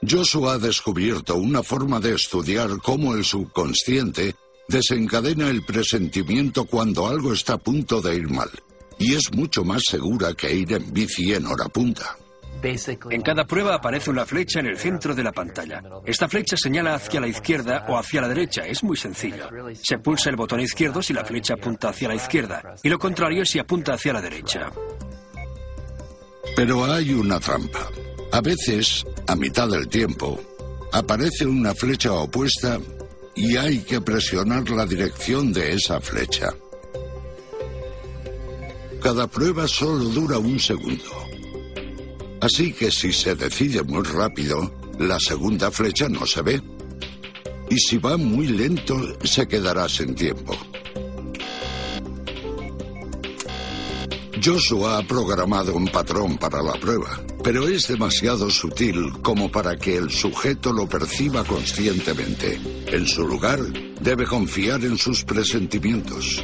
Joshua 0.08 0.54
ha 0.54 0.58
descubierto 0.58 1.36
una 1.36 1.64
forma 1.64 2.00
de 2.00 2.16
estudiar 2.16 2.70
cómo 2.82 3.14
el 3.14 3.24
subconsciente 3.24 4.36
desencadena 4.68 5.50
el 5.50 5.64
presentimiento 5.64 6.66
cuando 6.66 7.08
algo 7.08 7.34
está 7.34 7.54
a 7.54 7.58
punto 7.58 8.02
de 8.02 8.16
ir 8.16 8.30
mal. 8.30 8.50
Y 9.00 9.16
es 9.16 9.32
mucho 9.34 9.64
más 9.64 9.82
segura 9.90 10.34
que 10.34 10.54
ir 10.54 10.74
en 10.74 10.94
bici 10.94 11.34
en 11.34 11.46
hora 11.46 11.68
punta. 11.70 12.18
En 13.10 13.22
cada 13.22 13.46
prueba 13.46 13.76
aparece 13.76 14.10
una 14.10 14.26
flecha 14.26 14.62
en 14.62 14.68
el 14.68 14.78
centro 14.78 15.14
de 15.14 15.24
la 15.24 15.34
pantalla. 15.34 15.84
Esta 16.06 16.30
flecha 16.30 16.56
señala 16.56 16.96
hacia 16.96 17.20
la 17.20 17.28
izquierda 17.28 17.86
o 17.90 17.98
hacia 17.98 18.22
la 18.22 18.30
derecha. 18.30 18.66
Es 18.66 18.84
muy 18.84 18.96
sencillo. 18.96 19.50
Se 19.82 19.98
pulsa 19.98 20.30
el 20.30 20.38
botón 20.38 20.62
izquierdo 20.62 21.02
si 21.02 21.14
la 21.14 21.26
flecha 21.26 21.56
apunta 21.56 21.90
hacia 21.90 22.08
la 22.08 22.16
izquierda 22.16 22.76
y 22.82 22.88
lo 22.88 22.98
contrario 22.98 23.46
si 23.46 23.60
apunta 23.60 23.96
hacia 23.96 24.14
la 24.14 24.22
derecha. 24.22 24.72
Pero 26.56 26.86
hay 26.86 27.14
una 27.14 27.40
trampa. 27.40 27.90
A 28.34 28.42
veces, 28.42 29.06
a 29.28 29.36
mitad 29.36 29.70
del 29.70 29.88
tiempo, 29.88 30.42
aparece 30.92 31.46
una 31.46 31.76
flecha 31.76 32.14
opuesta 32.14 32.80
y 33.36 33.58
hay 33.58 33.82
que 33.82 34.02
presionar 34.02 34.68
la 34.72 34.88
dirección 34.88 35.54
de 35.54 35.74
esa 35.74 36.02
flecha. 36.02 36.52
Cada 39.04 39.28
prueba 39.28 39.68
solo 39.68 40.06
dura 40.06 40.40
un 40.40 40.60
segundo. 40.60 41.12
Así 42.42 42.74
que 42.74 42.90
si 42.90 43.14
se 43.14 43.36
decide 43.36 43.84
muy 43.84 44.02
rápido, 44.02 44.74
la 44.98 45.20
segunda 45.20 45.70
flecha 45.70 46.10
no 46.10 46.26
se 46.26 46.42
ve. 46.42 46.60
Y 47.70 47.78
si 47.78 48.00
va 48.00 48.18
muy 48.18 48.48
lento, 48.48 49.00
se 49.24 49.48
quedará 49.48 49.88
sin 49.88 50.16
tiempo. 50.16 50.58
Joshua 54.44 54.98
ha 54.98 55.04
programado 55.04 55.74
un 55.74 55.88
patrón 55.88 56.38
para 56.38 56.62
la 56.62 56.74
prueba, 56.74 57.18
pero 57.42 57.66
es 57.66 57.88
demasiado 57.88 58.50
sutil 58.50 59.14
como 59.22 59.50
para 59.50 59.78
que 59.78 59.96
el 59.96 60.10
sujeto 60.10 60.74
lo 60.74 60.86
perciba 60.86 61.46
conscientemente. 61.46 62.60
En 62.88 63.08
su 63.08 63.26
lugar, 63.26 63.60
debe 64.02 64.26
confiar 64.26 64.84
en 64.84 64.98
sus 64.98 65.24
presentimientos. 65.24 66.44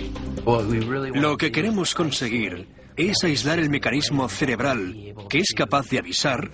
Lo 1.14 1.36
que 1.36 1.52
queremos 1.52 1.94
conseguir 1.94 2.70
es 2.96 3.22
aislar 3.26 3.60
el 3.60 3.70
mecanismo 3.70 4.30
cerebral 4.30 4.96
que 5.30 5.40
es 5.40 5.54
capaz 5.54 5.90
de 5.90 6.00
avisar 6.00 6.52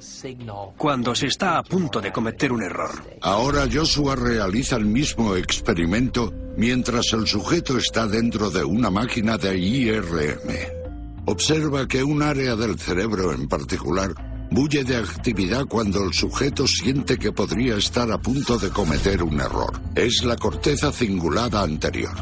cuando 0.77 1.13
se 1.13 1.27
está 1.27 1.59
a 1.59 1.63
punto 1.63 2.01
de 2.01 2.11
cometer 2.11 2.51
un 2.51 2.63
error. 2.63 2.91
Ahora 3.21 3.67
Joshua 3.71 4.15
realiza 4.15 4.77
el 4.77 4.85
mismo 4.85 5.35
experimento 5.35 6.33
mientras 6.57 7.13
el 7.13 7.27
sujeto 7.27 7.77
está 7.77 8.07
dentro 8.07 8.49
de 8.49 8.63
una 8.63 8.89
máquina 8.89 9.37
de 9.37 9.55
IRM 9.57 10.84
observa 11.25 11.87
que 11.87 12.03
un 12.03 12.21
área 12.21 12.55
del 12.55 12.77
cerebro 12.77 13.33
en 13.33 13.47
particular 13.47 14.13
bulle 14.51 14.83
de 14.83 14.97
actividad 14.97 15.65
cuando 15.65 16.03
el 16.03 16.13
sujeto 16.13 16.65
siente 16.67 17.17
que 17.17 17.31
podría 17.31 17.75
estar 17.75 18.11
a 18.11 18.17
punto 18.17 18.57
de 18.57 18.69
cometer 18.69 19.23
un 19.23 19.39
error. 19.39 19.79
Es 19.95 20.23
la 20.23 20.35
corteza 20.37 20.91
cingulada 20.91 21.61
anterior. 21.61 22.13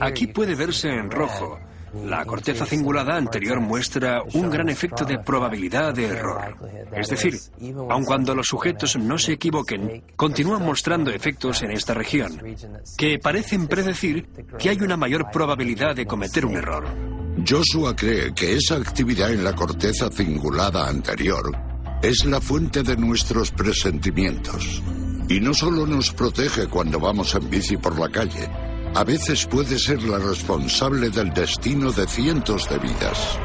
Aquí 0.00 0.26
puede 0.28 0.54
verse 0.54 0.88
en 0.88 1.10
rojo. 1.10 1.58
La 2.04 2.24
corteza 2.26 2.66
cingulada 2.66 3.16
anterior 3.16 3.60
muestra 3.60 4.22
un 4.34 4.50
gran 4.50 4.68
efecto 4.68 5.04
de 5.04 5.18
probabilidad 5.18 5.94
de 5.94 6.06
error. 6.06 6.56
Es 6.92 7.08
decir, 7.08 7.38
aun 7.88 8.04
cuando 8.04 8.34
los 8.34 8.46
sujetos 8.48 8.96
no 8.96 9.18
se 9.18 9.32
equivoquen, 9.32 10.04
continúan 10.14 10.62
mostrando 10.62 11.10
efectos 11.10 11.62
en 11.62 11.70
esta 11.70 11.94
región, 11.94 12.38
que 12.98 13.18
parecen 13.18 13.66
predecir 13.66 14.26
que 14.58 14.68
hay 14.68 14.78
una 14.80 14.96
mayor 14.96 15.30
probabilidad 15.30 15.96
de 15.96 16.06
cometer 16.06 16.44
un 16.44 16.56
error. 16.56 17.15
Joshua 17.48 17.94
cree 17.94 18.34
que 18.34 18.56
esa 18.56 18.74
actividad 18.74 19.32
en 19.32 19.44
la 19.44 19.54
corteza 19.54 20.10
cingulada 20.10 20.88
anterior 20.88 21.56
es 22.02 22.24
la 22.24 22.40
fuente 22.40 22.82
de 22.82 22.96
nuestros 22.96 23.52
presentimientos. 23.52 24.82
Y 25.28 25.38
no 25.38 25.54
solo 25.54 25.86
nos 25.86 26.10
protege 26.10 26.66
cuando 26.66 26.98
vamos 26.98 27.36
en 27.36 27.48
bici 27.48 27.76
por 27.76 27.98
la 28.00 28.08
calle, 28.08 28.50
a 28.94 29.04
veces 29.04 29.46
puede 29.46 29.78
ser 29.78 30.02
la 30.02 30.18
responsable 30.18 31.10
del 31.10 31.32
destino 31.32 31.92
de 31.92 32.08
cientos 32.08 32.68
de 32.68 32.78
vidas. 32.78 33.38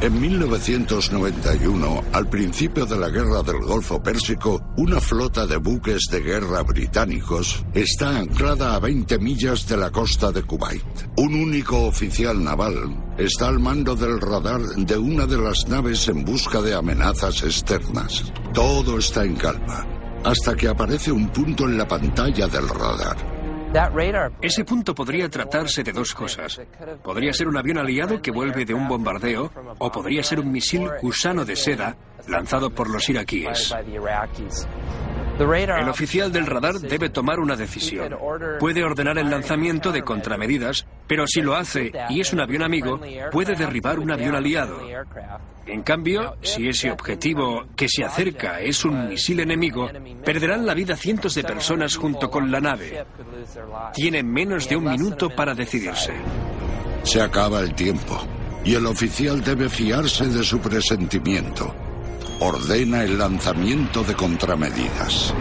En 0.00 0.20
1991, 0.20 2.04
al 2.12 2.28
principio 2.28 2.86
de 2.86 2.96
la 2.96 3.08
Guerra 3.08 3.42
del 3.42 3.58
Golfo 3.62 4.00
Pérsico, 4.00 4.62
una 4.76 5.00
flota 5.00 5.44
de 5.44 5.56
buques 5.56 6.04
de 6.08 6.20
guerra 6.20 6.62
británicos 6.62 7.64
está 7.74 8.16
anclada 8.16 8.76
a 8.76 8.78
20 8.78 9.18
millas 9.18 9.66
de 9.66 9.76
la 9.76 9.90
costa 9.90 10.30
de 10.30 10.44
Kuwait. 10.44 10.84
Un 11.16 11.34
único 11.34 11.78
oficial 11.78 12.44
naval 12.44 13.16
está 13.18 13.48
al 13.48 13.58
mando 13.58 13.96
del 13.96 14.20
radar 14.20 14.60
de 14.60 14.96
una 14.96 15.26
de 15.26 15.38
las 15.38 15.66
naves 15.66 16.06
en 16.06 16.24
busca 16.24 16.60
de 16.60 16.74
amenazas 16.74 17.42
externas. 17.42 18.32
Todo 18.54 18.98
está 18.98 19.24
en 19.24 19.34
calma, 19.34 19.84
hasta 20.24 20.54
que 20.54 20.68
aparece 20.68 21.10
un 21.10 21.28
punto 21.30 21.64
en 21.64 21.76
la 21.76 21.88
pantalla 21.88 22.46
del 22.46 22.68
radar. 22.68 23.37
Ese 24.40 24.64
punto 24.64 24.94
podría 24.94 25.28
tratarse 25.28 25.82
de 25.82 25.92
dos 25.92 26.14
cosas. 26.14 26.60
Podría 27.02 27.32
ser 27.32 27.48
un 27.48 27.56
avión 27.56 27.78
aliado 27.78 28.20
que 28.22 28.30
vuelve 28.30 28.64
de 28.64 28.74
un 28.74 28.88
bombardeo 28.88 29.52
o 29.78 29.92
podría 29.92 30.22
ser 30.22 30.40
un 30.40 30.50
misil 30.50 30.88
gusano 31.02 31.44
de 31.44 31.56
seda 31.56 31.96
lanzado 32.28 32.70
por 32.70 32.90
los 32.90 33.08
iraquíes. 33.08 33.74
El 35.38 35.88
oficial 35.88 36.32
del 36.32 36.46
radar 36.46 36.80
debe 36.80 37.10
tomar 37.10 37.38
una 37.38 37.54
decisión. 37.54 38.16
Puede 38.58 38.82
ordenar 38.82 39.18
el 39.18 39.30
lanzamiento 39.30 39.92
de 39.92 40.02
contramedidas, 40.02 40.84
pero 41.06 41.28
si 41.28 41.42
lo 41.42 41.54
hace 41.54 41.92
y 42.08 42.20
es 42.20 42.32
un 42.32 42.40
avión 42.40 42.62
amigo, 42.62 43.00
puede 43.30 43.54
derribar 43.54 44.00
un 44.00 44.10
avión 44.10 44.34
aliado. 44.34 44.80
En 45.64 45.82
cambio, 45.82 46.36
si 46.42 46.68
ese 46.68 46.90
objetivo 46.90 47.66
que 47.76 47.88
se 47.88 48.04
acerca 48.04 48.60
es 48.60 48.84
un 48.84 49.08
misil 49.08 49.38
enemigo, 49.38 49.88
perderán 50.24 50.66
la 50.66 50.74
vida 50.74 50.96
cientos 50.96 51.34
de 51.36 51.44
personas 51.44 51.94
junto 51.94 52.28
con 52.30 52.50
la 52.50 52.60
nave. 52.60 53.04
Tiene 53.94 54.24
menos 54.24 54.68
de 54.68 54.76
un 54.76 54.90
minuto 54.90 55.30
para 55.30 55.54
decidirse. 55.54 56.14
Se 57.04 57.20
acaba 57.20 57.60
el 57.60 57.74
tiempo 57.74 58.20
y 58.64 58.74
el 58.74 58.86
oficial 58.86 59.40
debe 59.42 59.68
fiarse 59.68 60.26
de 60.26 60.42
su 60.42 60.58
presentimiento 60.58 61.87
ordena 62.40 63.02
el 63.02 63.18
lanzamiento 63.18 64.02
de 64.04 64.14
contramedidas. 64.14 65.34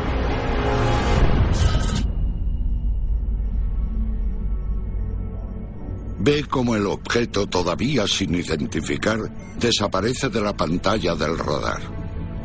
Ve 6.19 6.43
como 6.43 6.75
el 6.75 6.87
objeto, 6.87 7.47
todavía 7.47 8.07
sin 8.07 8.35
identificar, 8.35 9.19
desaparece 9.57 10.29
de 10.29 10.41
la 10.41 10.57
pantalla 10.57 11.15
del 11.15 11.37
radar. 11.37 11.81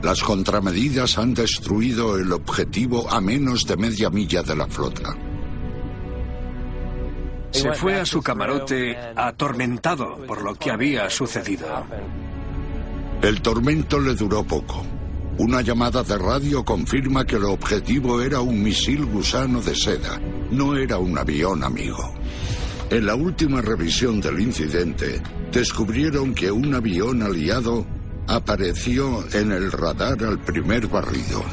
Las 0.02 0.22
contramedidas 0.22 1.16
han 1.18 1.32
destruido 1.32 2.16
el 2.18 2.32
objetivo 2.32 3.10
a 3.10 3.20
menos 3.20 3.66
de 3.66 3.76
media 3.76 4.10
milla 4.10 4.42
de 4.42 4.56
la 4.56 4.66
flota. 4.66 5.16
Se 7.50 7.72
fue 7.72 8.00
a 8.00 8.06
su 8.06 8.22
camarote 8.22 8.96
atormentado 9.14 10.18
por 10.26 10.42
lo 10.42 10.54
que 10.54 10.70
había 10.70 11.08
sucedido. 11.10 11.66
El 13.22 13.40
tormento 13.40 14.00
le 14.00 14.16
duró 14.16 14.42
poco. 14.42 14.84
Una 15.38 15.62
llamada 15.62 16.02
de 16.02 16.18
radio 16.18 16.64
confirma 16.64 17.24
que 17.24 17.36
el 17.36 17.44
objetivo 17.44 18.20
era 18.20 18.40
un 18.40 18.60
misil 18.60 19.04
gusano 19.04 19.62
de 19.62 19.76
seda, 19.76 20.20
no 20.50 20.76
era 20.76 20.98
un 20.98 21.16
avión 21.16 21.62
amigo. 21.62 22.12
En 22.90 23.06
la 23.06 23.14
última 23.14 23.62
revisión 23.62 24.20
del 24.20 24.40
incidente, 24.40 25.22
descubrieron 25.52 26.34
que 26.34 26.50
un 26.50 26.74
avión 26.74 27.22
aliado 27.22 27.86
apareció 28.26 29.24
en 29.32 29.52
el 29.52 29.70
radar 29.70 30.24
al 30.24 30.40
primer 30.40 30.88
barrido, 30.88 31.44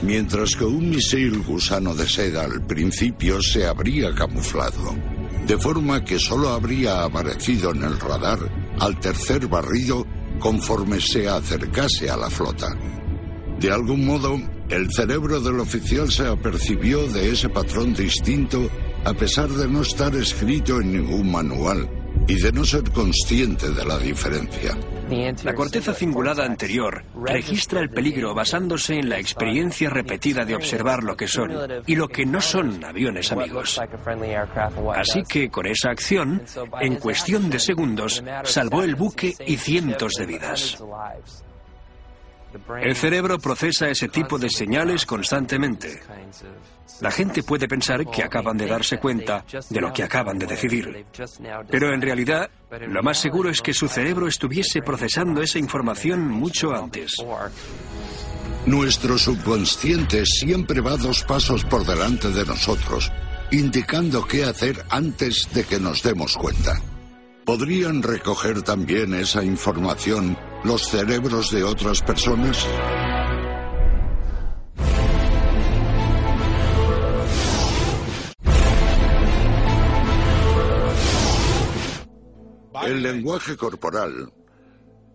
mientras 0.00 0.56
que 0.56 0.64
un 0.64 0.88
misil 0.88 1.42
gusano 1.42 1.94
de 1.94 2.08
seda 2.08 2.44
al 2.44 2.66
principio 2.66 3.42
se 3.42 3.66
habría 3.66 4.14
camuflado, 4.14 4.96
de 5.46 5.58
forma 5.58 6.02
que 6.02 6.18
solo 6.18 6.48
habría 6.48 7.04
aparecido 7.04 7.72
en 7.72 7.82
el 7.82 8.00
radar 8.00 8.38
al 8.78 8.98
tercer 8.98 9.46
barrido 9.48 10.06
conforme 10.40 11.00
se 11.00 11.28
acercase 11.28 12.10
a 12.10 12.16
la 12.16 12.28
flota. 12.28 12.68
De 13.60 13.70
algún 13.70 14.04
modo, 14.06 14.40
el 14.68 14.90
cerebro 14.90 15.40
del 15.40 15.60
oficial 15.60 16.10
se 16.10 16.26
apercibió 16.26 17.06
de 17.06 17.30
ese 17.30 17.48
patrón 17.48 17.94
distinto 17.94 18.68
a 19.04 19.14
pesar 19.14 19.48
de 19.48 19.68
no 19.68 19.82
estar 19.82 20.14
escrito 20.16 20.80
en 20.80 20.92
ningún 20.92 21.30
manual 21.30 21.99
y 22.30 22.40
de 22.40 22.52
no 22.52 22.64
ser 22.64 22.88
consciente 22.92 23.70
de 23.70 23.84
la 23.84 23.98
diferencia. 23.98 24.78
La 25.42 25.52
corteza 25.52 25.92
cingulada 25.92 26.44
anterior 26.44 27.04
registra 27.24 27.80
el 27.80 27.90
peligro 27.90 28.32
basándose 28.34 28.94
en 28.94 29.08
la 29.08 29.18
experiencia 29.18 29.90
repetida 29.90 30.44
de 30.44 30.54
observar 30.54 31.02
lo 31.02 31.16
que 31.16 31.26
son 31.26 31.50
y 31.88 31.96
lo 31.96 32.06
que 32.06 32.24
no 32.24 32.40
son 32.40 32.84
aviones 32.84 33.32
amigos. 33.32 33.80
Así 34.94 35.24
que 35.28 35.50
con 35.50 35.66
esa 35.66 35.90
acción, 35.90 36.42
en 36.80 36.96
cuestión 36.96 37.50
de 37.50 37.58
segundos, 37.58 38.22
salvó 38.44 38.84
el 38.84 38.94
buque 38.94 39.34
y 39.44 39.56
cientos 39.56 40.12
de 40.12 40.26
vidas. 40.26 40.80
El 42.82 42.96
cerebro 42.96 43.38
procesa 43.38 43.88
ese 43.88 44.08
tipo 44.08 44.38
de 44.38 44.50
señales 44.50 45.06
constantemente. 45.06 46.00
La 47.00 47.10
gente 47.10 47.42
puede 47.42 47.66
pensar 47.66 48.04
que 48.10 48.22
acaban 48.22 48.56
de 48.56 48.66
darse 48.66 48.98
cuenta 48.98 49.44
de 49.70 49.80
lo 49.80 49.92
que 49.92 50.02
acaban 50.02 50.38
de 50.38 50.46
decidir. 50.46 51.06
Pero 51.70 51.94
en 51.94 52.02
realidad, 52.02 52.50
lo 52.88 53.02
más 53.02 53.18
seguro 53.18 53.48
es 53.50 53.62
que 53.62 53.72
su 53.72 53.88
cerebro 53.88 54.26
estuviese 54.26 54.82
procesando 54.82 55.40
esa 55.40 55.58
información 55.58 56.28
mucho 56.28 56.74
antes. 56.74 57.12
Nuestro 58.66 59.16
subconsciente 59.16 60.26
siempre 60.26 60.80
va 60.82 60.96
dos 60.96 61.22
pasos 61.24 61.64
por 61.64 61.86
delante 61.86 62.30
de 62.30 62.44
nosotros, 62.44 63.10
indicando 63.50 64.26
qué 64.26 64.44
hacer 64.44 64.84
antes 64.90 65.48
de 65.54 65.64
que 65.64 65.80
nos 65.80 66.02
demos 66.02 66.36
cuenta. 66.36 66.78
¿Podrían 67.46 68.02
recoger 68.02 68.62
también 68.62 69.14
esa 69.14 69.42
información 69.42 70.36
los 70.64 70.82
cerebros 70.88 71.50
de 71.50 71.64
otras 71.64 72.02
personas? 72.02 72.66
El 82.82 83.02
lenguaje 83.02 83.56
corporal 83.56 84.32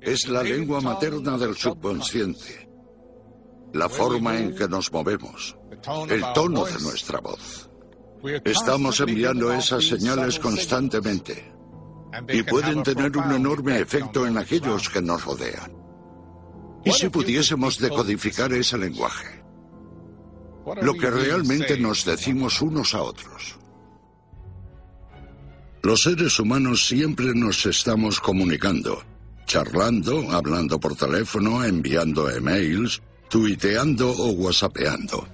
es 0.02 0.28
la 0.30 0.44
lengua 0.44 0.82
materna 0.82 1.38
del 1.38 1.56
subconsciente, 1.56 2.70
la 3.74 3.90
forma 3.90 4.38
en 4.38 4.56
que 4.56 4.68
nos 4.68 4.92
movemos, 4.92 5.58
el 6.10 6.24
tono 6.34 6.64
de 6.66 6.80
nuestra 6.82 7.20
voz. 7.20 7.70
Estamos 8.44 9.00
enviando 9.02 9.52
esas 9.52 9.84
señales 9.84 10.40
constantemente 10.40 11.55
y 12.30 12.44
pueden 12.44 12.84
tener 12.84 13.16
un 13.18 13.32
enorme 13.32 13.80
efecto 13.80 14.26
en 14.26 14.38
aquellos 14.38 14.90
que 14.90 15.02
nos 15.02 15.24
rodean. 15.24 15.72
¿Y 16.84 16.92
si 16.92 17.10
pudiésemos 17.10 17.80
decodificar 17.80 18.54
ese 18.54 18.78
lenguaje? 18.78 19.44
Lo 20.82 20.94
que 20.94 21.10
realmente 21.10 21.78
nos 21.80 22.06
decimos 22.06 22.62
unos 22.62 22.94
a 22.94 23.02
otros. 23.02 23.58
Los 25.84 26.02
seres 26.02 26.40
humanos 26.40 26.88
siempre 26.88 27.34
nos 27.36 27.66
estamos 27.66 28.20
comunicando, 28.20 29.04
charlando, 29.46 30.32
hablando 30.32 30.80
por 30.80 30.96
teléfono, 30.96 31.64
enviando 31.64 32.30
emails, 32.30 33.02
tuiteando 33.30 34.10
o 34.10 34.32
whatsappeando. 34.32 35.28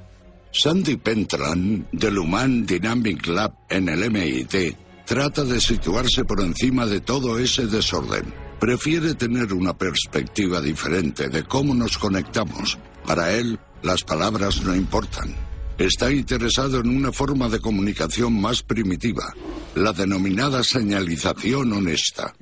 Sandy 0.51 0.97
Pentran, 0.97 1.87
del 1.93 2.17
Human 2.17 2.65
Dynamic 2.65 3.27
Lab 3.27 3.53
en 3.69 3.87
el 3.87 4.11
MIT, 4.11 4.75
trata 5.11 5.43
de 5.43 5.59
situarse 5.59 6.23
por 6.23 6.39
encima 6.39 6.85
de 6.85 7.01
todo 7.01 7.37
ese 7.37 7.67
desorden. 7.67 8.33
Prefiere 8.61 9.13
tener 9.13 9.51
una 9.51 9.77
perspectiva 9.77 10.61
diferente 10.61 11.27
de 11.27 11.43
cómo 11.43 11.75
nos 11.75 11.97
conectamos. 11.97 12.77
Para 13.05 13.33
él, 13.33 13.59
las 13.83 14.05
palabras 14.05 14.63
no 14.63 14.73
importan. 14.73 15.35
Está 15.77 16.13
interesado 16.13 16.79
en 16.79 16.87
una 16.87 17.11
forma 17.11 17.49
de 17.49 17.59
comunicación 17.59 18.39
más 18.39 18.63
primitiva, 18.63 19.33
la 19.75 19.91
denominada 19.91 20.63
señalización 20.63 21.73
honesta. 21.73 22.33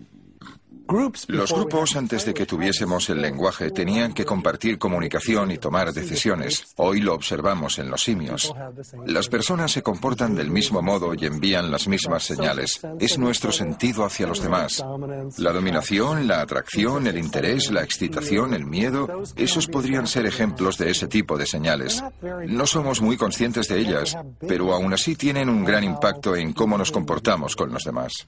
Los 1.27 1.53
grupos, 1.53 1.95
antes 1.95 2.25
de 2.25 2.33
que 2.33 2.47
tuviésemos 2.47 3.09
el 3.09 3.21
lenguaje, 3.21 3.69
tenían 3.69 4.11
que 4.11 4.25
compartir 4.25 4.79
comunicación 4.79 5.51
y 5.51 5.59
tomar 5.59 5.93
decisiones. 5.93 6.65
Hoy 6.77 7.01
lo 7.01 7.13
observamos 7.13 7.77
en 7.77 7.91
los 7.91 8.03
simios. 8.03 8.51
Las 9.05 9.27
personas 9.27 9.71
se 9.71 9.83
comportan 9.83 10.33
del 10.33 10.49
mismo 10.49 10.81
modo 10.81 11.13
y 11.13 11.25
envían 11.25 11.69
las 11.69 11.87
mismas 11.87 12.23
señales. 12.23 12.81
Es 12.99 13.19
nuestro 13.19 13.51
sentido 13.51 14.03
hacia 14.03 14.25
los 14.25 14.41
demás. 14.41 14.83
La 15.37 15.51
dominación, 15.51 16.27
la 16.27 16.41
atracción, 16.41 17.05
el 17.05 17.19
interés, 17.19 17.69
la 17.69 17.83
excitación, 17.83 18.55
el 18.55 18.65
miedo, 18.65 19.23
esos 19.35 19.67
podrían 19.67 20.07
ser 20.07 20.25
ejemplos 20.25 20.79
de 20.79 20.89
ese 20.89 21.07
tipo 21.07 21.37
de 21.37 21.45
señales. 21.45 22.03
No 22.47 22.65
somos 22.65 23.01
muy 23.01 23.15
conscientes 23.15 23.67
de 23.67 23.79
ellas, 23.79 24.17
pero 24.47 24.73
aún 24.73 24.91
así 24.93 25.15
tienen 25.15 25.49
un 25.49 25.63
gran 25.63 25.83
impacto 25.83 26.35
en 26.35 26.53
cómo 26.53 26.77
nos 26.77 26.91
comportamos 26.91 27.55
con 27.55 27.71
los 27.71 27.83
demás. 27.83 28.27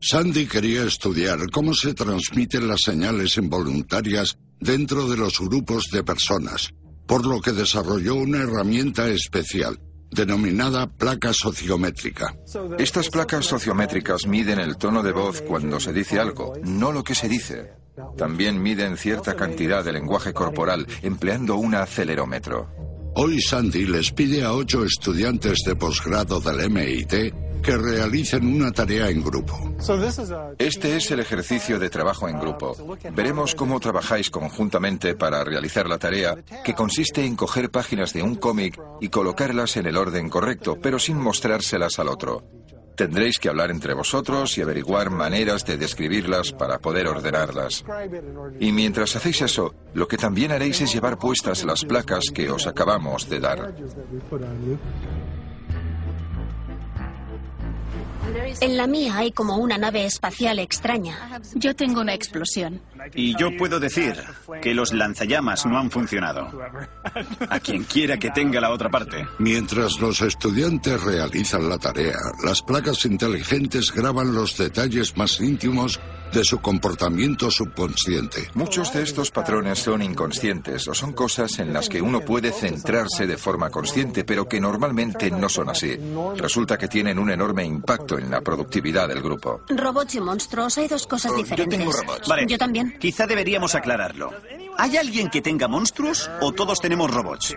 Sandy 0.00 0.46
quería 0.46 0.84
estudiar 0.84 1.50
cómo 1.50 1.74
se 1.74 1.92
transmiten 1.92 2.68
las 2.68 2.82
señales 2.84 3.36
involuntarias 3.36 4.38
dentro 4.60 5.08
de 5.08 5.16
los 5.16 5.40
grupos 5.40 5.88
de 5.92 6.04
personas, 6.04 6.72
por 7.06 7.26
lo 7.26 7.40
que 7.40 7.52
desarrolló 7.52 8.14
una 8.14 8.38
herramienta 8.38 9.08
especial, 9.08 9.80
denominada 10.10 10.86
placa 10.86 11.32
sociométrica. 11.32 12.36
Estas 12.78 13.08
placas 13.10 13.46
sociométricas 13.46 14.26
miden 14.26 14.60
el 14.60 14.76
tono 14.76 15.02
de 15.02 15.12
voz 15.12 15.42
cuando 15.42 15.80
se 15.80 15.92
dice 15.92 16.20
algo, 16.20 16.52
no 16.62 16.92
lo 16.92 17.02
que 17.02 17.16
se 17.16 17.28
dice. 17.28 17.72
También 18.16 18.62
miden 18.62 18.96
cierta 18.96 19.34
cantidad 19.34 19.84
de 19.84 19.92
lenguaje 19.92 20.32
corporal 20.32 20.86
empleando 21.02 21.56
un 21.56 21.74
acelerómetro. 21.74 22.68
Hoy 23.16 23.40
Sandy 23.40 23.84
les 23.84 24.12
pide 24.12 24.44
a 24.44 24.52
ocho 24.52 24.84
estudiantes 24.84 25.58
de 25.66 25.74
posgrado 25.74 26.38
del 26.38 26.70
MIT 26.70 27.47
que 27.62 27.76
realicen 27.76 28.46
una 28.46 28.72
tarea 28.72 29.08
en 29.08 29.22
grupo. 29.22 29.58
Este 30.58 30.96
es 30.96 31.10
el 31.10 31.20
ejercicio 31.20 31.78
de 31.78 31.90
trabajo 31.90 32.28
en 32.28 32.40
grupo. 32.40 32.76
Veremos 33.14 33.54
cómo 33.54 33.80
trabajáis 33.80 34.30
conjuntamente 34.30 35.14
para 35.14 35.44
realizar 35.44 35.88
la 35.88 35.98
tarea, 35.98 36.36
que 36.64 36.74
consiste 36.74 37.24
en 37.24 37.36
coger 37.36 37.70
páginas 37.70 38.12
de 38.12 38.22
un 38.22 38.36
cómic 38.36 38.80
y 39.00 39.08
colocarlas 39.08 39.76
en 39.76 39.86
el 39.86 39.96
orden 39.96 40.28
correcto, 40.28 40.78
pero 40.80 40.98
sin 40.98 41.18
mostrárselas 41.18 41.98
al 41.98 42.08
otro. 42.08 42.42
Tendréis 42.98 43.38
que 43.38 43.48
hablar 43.48 43.70
entre 43.70 43.94
vosotros 43.94 44.58
y 44.58 44.62
averiguar 44.62 45.10
maneras 45.10 45.64
de 45.64 45.76
describirlas 45.76 46.52
para 46.52 46.80
poder 46.80 47.06
ordenarlas. 47.06 47.84
Y 48.58 48.72
mientras 48.72 49.14
hacéis 49.14 49.42
eso, 49.42 49.72
lo 49.94 50.08
que 50.08 50.16
también 50.16 50.50
haréis 50.50 50.80
es 50.80 50.92
llevar 50.92 51.16
puestas 51.16 51.62
las 51.62 51.84
placas 51.84 52.24
que 52.34 52.50
os 52.50 52.66
acabamos 52.66 53.28
de 53.28 53.38
dar. 53.38 53.72
En 58.60 58.76
la 58.76 58.86
mía 58.86 59.16
hay 59.16 59.32
como 59.32 59.56
una 59.56 59.78
nave 59.78 60.04
espacial 60.04 60.58
extraña. 60.58 61.40
Yo 61.54 61.74
tengo 61.74 62.00
una 62.00 62.14
explosión. 62.14 62.80
Y 63.14 63.36
yo 63.38 63.56
puedo 63.56 63.80
decir 63.80 64.16
que 64.60 64.74
los 64.74 64.92
lanzallamas 64.92 65.64
no 65.66 65.78
han 65.78 65.90
funcionado. 65.90 66.50
A 67.48 67.60
quien 67.60 67.84
quiera 67.84 68.18
que 68.18 68.30
tenga 68.30 68.60
la 68.60 68.70
otra 68.70 68.90
parte. 68.90 69.26
Mientras 69.38 70.00
los 70.00 70.20
estudiantes 70.22 71.02
realizan 71.02 71.68
la 71.68 71.78
tarea, 71.78 72.16
las 72.44 72.62
placas 72.62 73.04
inteligentes 73.04 73.92
graban 73.92 74.34
los 74.34 74.56
detalles 74.56 75.16
más 75.16 75.40
íntimos 75.40 76.00
de 76.32 76.44
su 76.44 76.58
comportamiento 76.58 77.50
subconsciente. 77.50 78.50
Muchos 78.54 78.92
de 78.92 79.02
estos 79.02 79.30
patrones 79.30 79.78
son 79.78 80.02
inconscientes 80.02 80.86
o 80.88 80.94
son 80.94 81.12
cosas 81.12 81.58
en 81.58 81.72
las 81.72 81.88
que 81.88 82.02
uno 82.02 82.20
puede 82.20 82.52
centrarse 82.52 83.26
de 83.26 83.36
forma 83.36 83.70
consciente, 83.70 84.24
pero 84.24 84.48
que 84.48 84.60
normalmente 84.60 85.30
no 85.30 85.48
son 85.48 85.70
así. 85.70 85.98
Resulta 86.36 86.76
que 86.76 86.88
tienen 86.88 87.18
un 87.18 87.30
enorme 87.30 87.64
impacto 87.64 88.18
en 88.18 88.30
la 88.30 88.40
productividad 88.40 89.08
del 89.08 89.22
grupo. 89.22 89.62
Robots 89.68 90.14
y 90.14 90.20
monstruos, 90.20 90.78
hay 90.78 90.88
dos 90.88 91.06
cosas 91.06 91.34
diferentes. 91.34 91.78
Yo 91.78 91.84
tengo 91.84 91.92
robots. 91.92 92.28
Vale. 92.28 92.46
Yo 92.46 92.58
también. 92.58 92.96
Quizá 92.98 93.26
deberíamos 93.26 93.74
aclararlo. 93.74 94.30
¿Hay 94.76 94.96
alguien 94.96 95.28
que 95.28 95.40
tenga 95.40 95.66
monstruos 95.66 96.30
o 96.40 96.52
todos 96.52 96.80
tenemos 96.80 97.10
robots? 97.10 97.54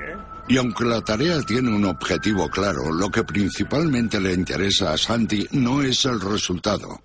Y 0.48 0.58
aunque 0.58 0.86
la 0.86 1.02
tarea 1.02 1.40
tiene 1.44 1.70
un 1.70 1.86
objetivo 1.86 2.50
claro, 2.50 2.92
lo 2.92 3.10
que 3.10 3.24
principalmente 3.24 4.20
le 4.20 4.34
interesa 4.34 4.94
a 4.94 4.98
Santi 4.98 5.48
no 5.52 5.84
es 5.84 6.04
el 6.06 6.20
resultado. 6.20 7.00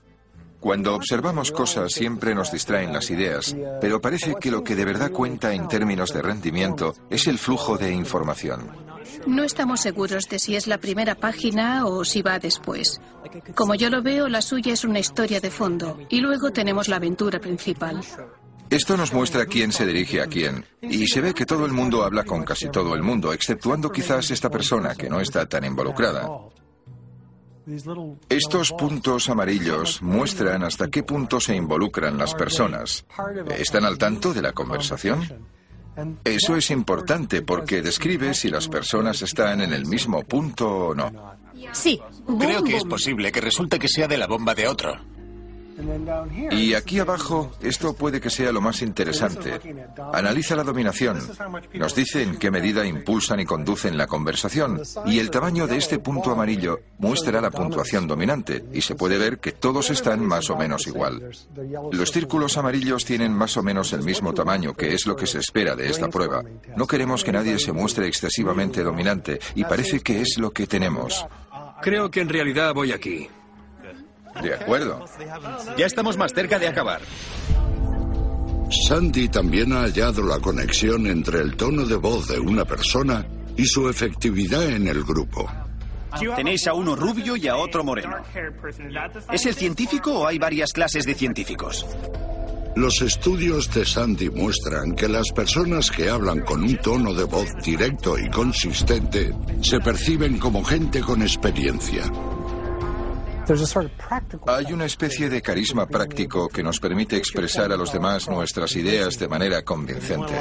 Cuando 0.66 0.96
observamos 0.96 1.52
cosas 1.52 1.92
siempre 1.92 2.35
nos 2.35 2.50
distraen 2.50 2.92
las 2.92 3.09
ideas, 3.12 3.55
pero 3.81 4.00
parece 4.00 4.35
que 4.35 4.50
lo 4.50 4.64
que 4.64 4.74
de 4.74 4.85
verdad 4.85 5.12
cuenta 5.12 5.55
en 5.55 5.68
términos 5.68 6.12
de 6.12 6.22
rendimiento 6.22 6.92
es 7.09 7.29
el 7.29 7.38
flujo 7.38 7.79
de 7.79 7.92
información. 7.92 8.72
No 9.29 9.44
estamos 9.44 9.79
seguros 9.79 10.29
de 10.29 10.40
si 10.40 10.57
es 10.57 10.66
la 10.66 10.79
primera 10.79 11.14
página 11.14 11.87
o 11.87 12.05
si 12.05 12.20
va 12.20 12.40
después. 12.40 13.00
Como 13.55 13.76
yo 13.76 13.90
lo 13.90 14.02
veo, 14.02 14.29
la 14.29 14.42
suya 14.42 14.72
es 14.72 14.83
una 14.83 14.98
historia 14.98 15.38
de 15.38 15.52
fondo 15.52 16.00
y 16.09 16.18
luego 16.18 16.50
tenemos 16.50 16.88
la 16.88 16.96
aventura 16.96 17.38
principal. 17.38 18.00
Esto 18.68 18.96
nos 18.96 19.12
muestra 19.12 19.46
quién 19.46 19.70
se 19.70 19.87
dirige 19.87 20.20
a 20.20 20.26
quién, 20.26 20.64
y 20.83 21.07
se 21.07 21.20
ve 21.20 21.33
que 21.33 21.46
todo 21.46 21.64
el 21.64 21.72
mundo 21.72 22.02
habla 22.02 22.24
con 22.24 22.42
casi 22.42 22.70
todo 22.70 22.96
el 22.96 23.05
mundo, 23.05 23.33
exceptuando 23.33 23.92
quizás 23.92 24.33
esta 24.33 24.50
persona 24.50 24.96
que 24.96 25.09
no 25.09 25.20
está 25.20 25.48
tan 25.48 25.64
involucrada. 25.64 26.29
Estos 28.29 28.72
puntos 28.72 29.29
amarillos 29.29 30.00
muestran 30.00 30.62
hasta 30.62 30.88
qué 30.88 31.02
punto 31.02 31.40
se 31.40 31.57
involucran 31.57 32.16
las 32.16 32.35
personas. 32.35 33.05
¿Están 33.59 33.85
al 33.85 33.98
tanto 33.98 34.33
de 34.33 34.42
la 34.42 34.52
conversación? 34.52 35.22
Eso 36.24 36.57
es 36.57 36.70
importante 36.70 37.42
porque 37.42 37.83
describe 37.83 38.35
si 38.35 38.50
las 38.50 38.68
personas 38.68 39.22
están 39.22 39.62
en 39.62 39.72
el 39.72 39.87
mismo 39.87 40.22
punto 40.22 40.88
o 40.88 40.94
no. 40.94 41.11
Sí. 41.72 42.00
Creo 42.38 42.62
que 42.62 42.76
es 42.76 42.85
posible 42.85 43.33
que 43.33 43.40
resulte 43.40 43.79
que 43.79 43.88
sea 43.88 44.07
de 44.07 44.18
la 44.18 44.26
bomba 44.26 44.55
de 44.55 44.68
otro. 44.68 45.00
Y 46.50 46.74
aquí 46.74 46.98
abajo, 46.98 47.52
esto 47.60 47.94
puede 47.94 48.20
que 48.20 48.30
sea 48.30 48.52
lo 48.52 48.60
más 48.60 48.82
interesante. 48.82 49.60
Analiza 50.12 50.56
la 50.56 50.64
dominación. 50.64 51.18
Nos 51.74 51.94
dice 51.94 52.22
en 52.22 52.36
qué 52.36 52.50
medida 52.50 52.86
impulsan 52.86 53.40
y 53.40 53.44
conducen 53.44 53.96
la 53.96 54.06
conversación. 54.06 54.80
Y 55.04 55.18
el 55.18 55.30
tamaño 55.30 55.66
de 55.66 55.76
este 55.76 55.98
punto 55.98 56.30
amarillo 56.30 56.80
muestra 56.98 57.40
la 57.40 57.50
puntuación 57.50 58.06
dominante. 58.06 58.64
Y 58.72 58.80
se 58.80 58.94
puede 58.94 59.18
ver 59.18 59.38
que 59.38 59.52
todos 59.52 59.90
están 59.90 60.24
más 60.24 60.48
o 60.50 60.56
menos 60.56 60.86
igual. 60.86 61.30
Los 61.92 62.10
círculos 62.10 62.56
amarillos 62.56 63.04
tienen 63.04 63.32
más 63.32 63.56
o 63.56 63.62
menos 63.62 63.92
el 63.92 64.02
mismo 64.02 64.32
tamaño, 64.32 64.74
que 64.74 64.94
es 64.94 65.06
lo 65.06 65.16
que 65.16 65.26
se 65.26 65.38
espera 65.38 65.76
de 65.76 65.90
esta 65.90 66.08
prueba. 66.08 66.42
No 66.76 66.86
queremos 66.86 67.22
que 67.22 67.32
nadie 67.32 67.58
se 67.58 67.72
muestre 67.72 68.06
excesivamente 68.06 68.82
dominante. 68.82 69.40
Y 69.54 69.64
parece 69.64 70.00
que 70.00 70.20
es 70.20 70.38
lo 70.38 70.52
que 70.52 70.66
tenemos. 70.66 71.26
Creo 71.82 72.10
que 72.10 72.20
en 72.20 72.28
realidad 72.28 72.72
voy 72.72 72.92
aquí. 72.92 73.28
De 74.42 74.54
acuerdo. 74.54 75.04
Ya 75.76 75.86
estamos 75.86 76.16
más 76.16 76.32
cerca 76.32 76.58
de 76.58 76.68
acabar. 76.68 77.00
Sandy 78.88 79.28
también 79.28 79.72
ha 79.72 79.82
hallado 79.82 80.22
la 80.22 80.40
conexión 80.40 81.06
entre 81.06 81.40
el 81.40 81.56
tono 81.56 81.84
de 81.84 81.96
voz 81.96 82.28
de 82.28 82.38
una 82.38 82.64
persona 82.64 83.24
y 83.56 83.64
su 83.64 83.88
efectividad 83.88 84.64
en 84.64 84.88
el 84.88 85.04
grupo. 85.04 85.48
Tenéis 86.34 86.66
a 86.66 86.74
uno 86.74 86.96
rubio 86.96 87.36
y 87.36 87.46
a 87.48 87.56
otro 87.56 87.84
moreno. 87.84 88.16
¿Es 89.32 89.46
el 89.46 89.54
científico 89.54 90.20
o 90.20 90.26
hay 90.26 90.38
varias 90.38 90.72
clases 90.72 91.04
de 91.04 91.14
científicos? 91.14 91.86
Los 92.74 93.00
estudios 93.00 93.72
de 93.72 93.86
Sandy 93.86 94.28
muestran 94.30 94.94
que 94.94 95.08
las 95.08 95.30
personas 95.34 95.90
que 95.90 96.10
hablan 96.10 96.40
con 96.40 96.62
un 96.62 96.76
tono 96.76 97.14
de 97.14 97.24
voz 97.24 97.48
directo 97.64 98.18
y 98.18 98.28
consistente 98.28 99.32
se 99.62 99.80
perciben 99.80 100.38
como 100.38 100.62
gente 100.62 101.00
con 101.00 101.22
experiencia. 101.22 102.04
Hay 104.46 104.72
una 104.72 104.85
especie 104.85 105.28
de 105.28 105.40
carisma 105.42 105.87
práctico 105.87 106.48
que 106.48 106.62
nos 106.62 106.80
permite 106.80 107.16
expresar 107.16 107.72
a 107.72 107.76
los 107.76 107.92
demás 107.92 108.28
nuestras 108.28 108.74
ideas 108.76 109.18
de 109.18 109.28
manera 109.28 109.62
convincente. 109.62 110.35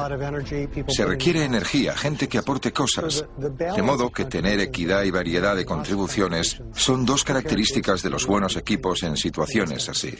Se 0.88 1.06
requiere 1.06 1.44
energía, 1.44 1.96
gente 1.96 2.28
que 2.28 2.38
aporte 2.38 2.72
cosas. 2.72 3.26
De 3.38 3.82
modo 3.82 4.12
que 4.12 4.26
tener 4.26 4.60
equidad 4.60 5.04
y 5.04 5.12
variedad 5.12 5.56
de 5.56 5.66
contribuciones 5.66 6.62
son 6.74 7.06
dos 7.06 7.24
características 7.24 8.02
de 8.02 8.10
los 8.10 8.26
buenos 8.26 8.56
equipos 8.56 9.04
en 9.04 9.18
situaciones 9.18 9.88
así. 9.90 10.18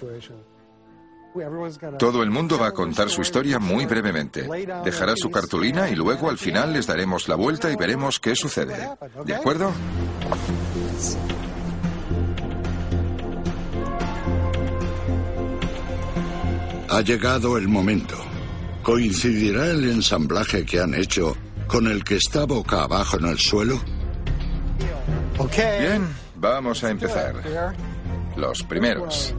Todo 2.00 2.24
el 2.24 2.32
mundo 2.32 2.58
va 2.58 2.68
a 2.68 2.72
contar 2.72 3.10
su 3.10 3.22
historia 3.22 3.60
muy 3.60 3.86
brevemente. 3.86 4.48
Dejará 4.84 5.16
su 5.18 5.30
cartulina 5.30 5.90
y 5.90 5.96
luego 5.96 6.30
al 6.30 6.38
final 6.38 6.72
les 6.72 6.88
daremos 6.88 7.28
la 7.28 7.36
vuelta 7.36 7.72
y 7.72 7.76
veremos 7.76 8.20
qué 8.20 8.36
sucede. 8.36 8.90
¿De 9.26 9.36
acuerdo? 9.36 9.74
Ha 16.90 17.02
llegado 17.02 17.58
el 17.58 17.68
momento. 17.68 18.16
¿Coincidirá 18.84 19.72
el 19.72 19.90
ensamblaje 19.90 20.66
que 20.66 20.80
han 20.80 20.94
hecho 20.94 21.36
con 21.68 21.88
el 21.88 22.04
que 22.04 22.18
está 22.18 22.46
boca 22.46 22.84
abajo 22.84 23.18
en 23.18 23.26
el 23.26 23.40
suelo? 23.40 23.80
Bien, 25.80 26.08
vamos 26.36 26.84
a 26.84 26.92
empezar. 26.92 27.36
Los 28.36 28.64
primeros. 28.64 29.34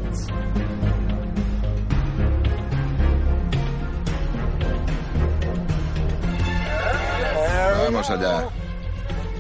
Vamos 7.85 8.11
allá. 8.11 8.49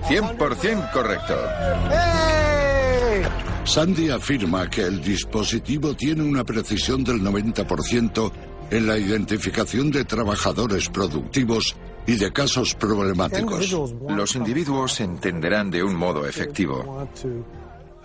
100% 0.08 0.92
correcto. 0.92 1.34
Sandy 3.66 4.10
afirma 4.10 4.70
que 4.70 4.82
el 4.82 5.02
dispositivo 5.02 5.94
tiene 5.94 6.22
una 6.22 6.44
precisión 6.44 7.02
del 7.02 7.20
90% 7.20 8.32
en 8.70 8.86
la 8.86 8.96
identificación 8.96 9.90
de 9.90 10.04
trabajadores 10.04 10.88
productivos 10.88 11.76
y 12.06 12.16
de 12.16 12.32
casos 12.32 12.74
problemáticos. 12.74 13.76
Los 14.08 14.36
individuos 14.36 15.00
entenderán 15.00 15.70
de 15.70 15.82
un 15.82 15.96
modo 15.96 16.26
efectivo. 16.26 17.08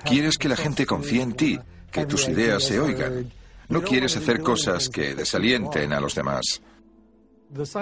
Quieres 0.03 0.37
que 0.37 0.49
la 0.49 0.55
gente 0.55 0.85
confíe 0.85 1.21
en 1.21 1.33
ti, 1.33 1.59
que 1.91 2.07
tus 2.07 2.27
ideas 2.27 2.63
se 2.63 2.79
oigan. 2.79 3.31
No 3.69 3.83
quieres 3.83 4.17
hacer 4.17 4.41
cosas 4.41 4.89
que 4.89 5.13
desalienten 5.13 5.93
a 5.93 5.99
los 5.99 6.15
demás. 6.15 6.61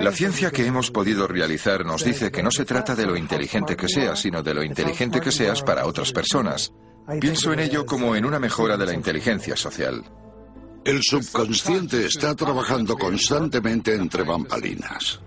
La 0.02 0.12
ciencia 0.12 0.52
que 0.52 0.66
hemos 0.66 0.92
podido 0.92 1.28
realizar 1.28 1.86
nos 1.86 2.04
dice 2.04 2.30
que 2.30 2.44
no 2.44 2.52
se 2.52 2.66
trata 2.66 2.94
de 2.94 3.06
lo 3.06 3.16
inteligente 3.16 3.78
que 3.78 3.88
seas, 3.88 4.20
sino 4.20 4.44
de 4.44 4.54
lo 4.54 4.64
inteligente 4.64 5.22
que 5.22 5.32
seas 5.32 5.62
para 5.62 5.86
otras 5.86 6.12
personas. 6.12 6.74
Pienso 7.20 7.54
en 7.54 7.60
ello 7.60 7.86
como 7.86 8.16
en 8.16 8.26
una 8.26 8.40
mejora 8.40 8.78
de 8.78 8.86
la 8.86 8.94
inteligencia 8.94 9.56
social. 9.56 10.04
El 10.86 11.02
subconsciente 11.02 12.06
está 12.06 12.36
trabajando 12.36 12.98
constantemente 12.98 13.96
entre 13.96 14.24
bambalinas. 14.24 15.20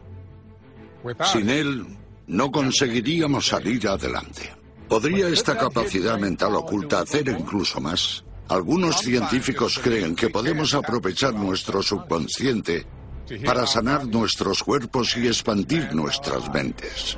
Sin 1.32 1.50
él, 1.50 1.86
no 2.28 2.50
conseguiríamos 2.50 3.46
salir 3.46 3.88
adelante. 3.88 4.54
¿Podría 4.88 5.28
esta 5.28 5.56
capacidad 5.56 6.18
mental 6.18 6.54
oculta 6.54 7.00
hacer 7.00 7.28
incluso 7.28 7.80
más? 7.80 8.24
Algunos 8.48 8.98
científicos 8.98 9.78
creen 9.82 10.14
que 10.14 10.30
podemos 10.30 10.74
aprovechar 10.74 11.34
nuestro 11.34 11.82
subconsciente 11.82 12.86
para 13.44 13.66
sanar 13.66 14.06
nuestros 14.06 14.62
cuerpos 14.62 15.16
y 15.16 15.26
expandir 15.26 15.94
nuestras 15.94 16.52
mentes. 16.52 17.16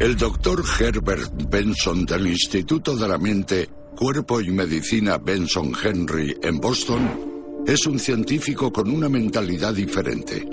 El 0.00 0.16
doctor 0.16 0.64
Herbert 0.80 1.30
Benson 1.50 2.06
del 2.06 2.28
Instituto 2.28 2.96
de 2.96 3.06
la 3.06 3.18
Mente, 3.18 3.68
Cuerpo 3.94 4.40
y 4.40 4.50
Medicina 4.50 5.18
Benson 5.18 5.74
Henry 5.84 6.34
en 6.42 6.58
Boston 6.58 7.64
es 7.66 7.86
un 7.86 7.98
científico 7.98 8.72
con 8.72 8.90
una 8.90 9.10
mentalidad 9.10 9.74
diferente. 9.74 10.48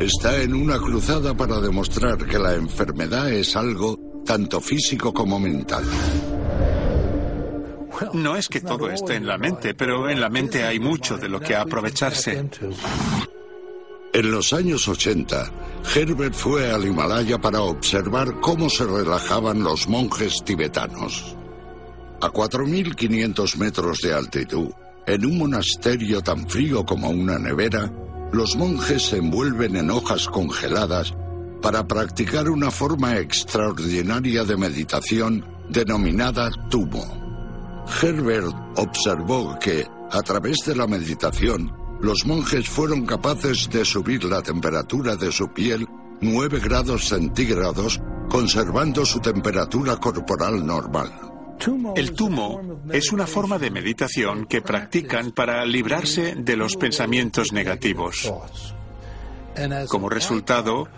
Está 0.00 0.40
en 0.40 0.54
una 0.54 0.78
cruzada 0.78 1.36
para 1.36 1.60
demostrar 1.60 2.16
que 2.26 2.38
la 2.38 2.54
enfermedad 2.54 3.30
es 3.30 3.56
algo 3.56 4.22
tanto 4.24 4.58
físico 4.58 5.12
como 5.12 5.38
mental. 5.38 5.84
No 8.14 8.36
es 8.36 8.48
que 8.48 8.62
todo 8.62 8.90
esté 8.90 9.16
en 9.16 9.26
la 9.26 9.36
mente, 9.36 9.74
pero 9.74 10.08
en 10.08 10.18
la 10.18 10.30
mente 10.30 10.64
hay 10.64 10.80
mucho 10.80 11.18
de 11.18 11.28
lo 11.28 11.40
que 11.40 11.54
aprovecharse. 11.54 12.48
En 14.14 14.30
los 14.30 14.52
años 14.52 14.88
80, 14.88 15.52
Herbert 15.94 16.34
fue 16.34 16.70
al 16.70 16.86
Himalaya 16.86 17.38
para 17.38 17.60
observar 17.60 18.40
cómo 18.40 18.70
se 18.70 18.84
relajaban 18.84 19.62
los 19.62 19.86
monjes 19.86 20.42
tibetanos. 20.44 21.36
A 22.20 22.30
4.500 22.30 23.56
metros 23.58 24.00
de 24.00 24.14
altitud, 24.14 24.70
en 25.06 25.26
un 25.26 25.38
monasterio 25.38 26.22
tan 26.22 26.48
frío 26.48 26.84
como 26.84 27.10
una 27.10 27.38
nevera, 27.38 27.92
los 28.32 28.56
monjes 28.56 29.08
se 29.08 29.18
envuelven 29.18 29.76
en 29.76 29.90
hojas 29.90 30.26
congeladas 30.26 31.14
para 31.60 31.86
practicar 31.86 32.48
una 32.48 32.70
forma 32.70 33.18
extraordinaria 33.18 34.44
de 34.44 34.56
meditación 34.56 35.44
denominada 35.68 36.50
tumo. 36.70 37.84
Herbert 38.02 38.54
observó 38.76 39.58
que, 39.58 39.86
a 40.10 40.22
través 40.22 40.58
de 40.66 40.74
la 40.74 40.86
meditación, 40.86 41.72
los 42.00 42.24
monjes 42.26 42.68
fueron 42.68 43.06
capaces 43.06 43.68
de 43.70 43.84
subir 43.84 44.24
la 44.24 44.42
temperatura 44.42 45.16
de 45.16 45.32
su 45.32 45.52
piel 45.52 45.86
9 46.20 46.60
grados 46.60 47.08
centígrados, 47.08 48.00
conservando 48.28 49.04
su 49.04 49.20
temperatura 49.20 49.96
corporal 49.96 50.64
normal. 50.64 51.12
El 51.96 52.12
tumo 52.12 52.80
es 52.92 53.10
una 53.10 53.26
forma 53.26 53.58
de 53.58 53.70
meditación 53.70 54.46
que 54.46 54.62
practican 54.62 55.32
para 55.32 55.64
librarse 55.64 56.36
de 56.36 56.56
los 56.56 56.76
pensamientos 56.76 57.52
negativos. 57.52 58.32
Como 59.88 60.08
resultado, 60.08 60.88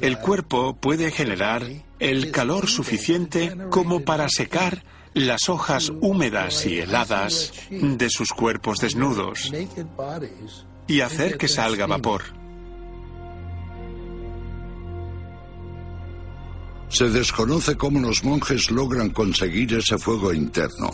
el 0.00 0.18
cuerpo 0.18 0.74
puede 0.74 1.12
generar 1.12 1.64
el 2.00 2.32
calor 2.32 2.68
suficiente 2.68 3.56
como 3.70 4.00
para 4.00 4.28
secar 4.28 4.82
las 5.14 5.48
hojas 5.48 5.90
húmedas 6.00 6.66
y 6.66 6.78
heladas 6.78 7.52
de 7.70 8.10
sus 8.10 8.30
cuerpos 8.30 8.78
desnudos 8.78 9.52
y 10.86 11.00
hacer 11.00 11.36
que 11.36 11.48
salga 11.48 11.86
vapor. 11.86 12.22
Se 16.88 17.08
desconoce 17.08 17.76
cómo 17.76 18.00
los 18.00 18.24
monjes 18.24 18.70
logran 18.70 19.10
conseguir 19.10 19.74
ese 19.74 19.96
fuego 19.96 20.32
interno. 20.32 20.90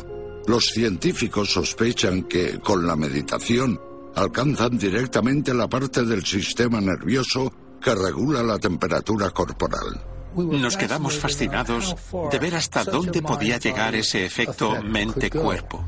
Los 0.47 0.67
científicos 0.67 1.51
sospechan 1.51 2.25
que, 2.25 2.61
con 2.61 2.87
la 2.87 2.97
meditación, 2.97 3.81
alcanzan 4.15 4.77
directamente 4.77 5.55
la 5.55 5.69
parte 5.69 6.05
del 6.05 6.25
sistema 6.25 6.81
nervioso 6.81 7.53
que 7.81 7.95
regula 7.95 8.43
la 8.43 8.59
temperatura 8.59 9.31
corporal. 9.31 10.16
Nos 10.37 10.77
quedamos 10.77 11.19
fascinados 11.19 11.97
de 12.31 12.39
ver 12.39 12.55
hasta 12.55 12.85
dónde 12.85 13.23
podía 13.23 13.59
llegar 13.59 13.95
ese 13.95 14.25
efecto 14.25 14.83
mente-cuerpo. 14.83 15.85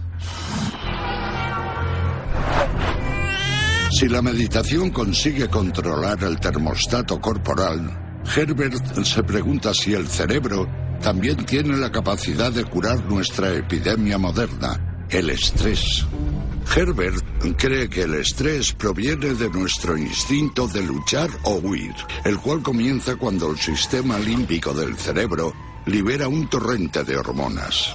Si 3.90 4.08
la 4.08 4.22
meditación 4.22 4.90
consigue 4.90 5.48
controlar 5.48 6.22
el 6.22 6.38
termostato 6.38 7.20
corporal, 7.20 8.20
Herbert 8.36 9.04
se 9.04 9.22
pregunta 9.22 9.72
si 9.74 9.94
el 9.94 10.06
cerebro 10.06 10.68
también 11.00 11.44
tiene 11.44 11.76
la 11.76 11.90
capacidad 11.90 12.52
de 12.52 12.64
curar 12.64 13.04
nuestra 13.04 13.52
epidemia 13.54 14.18
moderna, 14.18 15.06
el 15.10 15.30
estrés. 15.30 16.06
Herbert 16.74 17.24
cree 17.56 17.88
que 17.88 18.02
el 18.02 18.14
estrés 18.14 18.72
proviene 18.72 19.34
de 19.34 19.50
nuestro 19.50 19.96
instinto 19.96 20.68
de 20.68 20.82
luchar 20.82 21.30
o 21.44 21.54
huir, 21.56 21.94
el 22.24 22.38
cual 22.38 22.62
comienza 22.62 23.16
cuando 23.16 23.50
el 23.50 23.58
sistema 23.58 24.18
límbico 24.18 24.72
del 24.74 24.96
cerebro 24.96 25.54
libera 25.86 26.28
un 26.28 26.48
torrente 26.48 27.02
de 27.04 27.16
hormonas. 27.16 27.94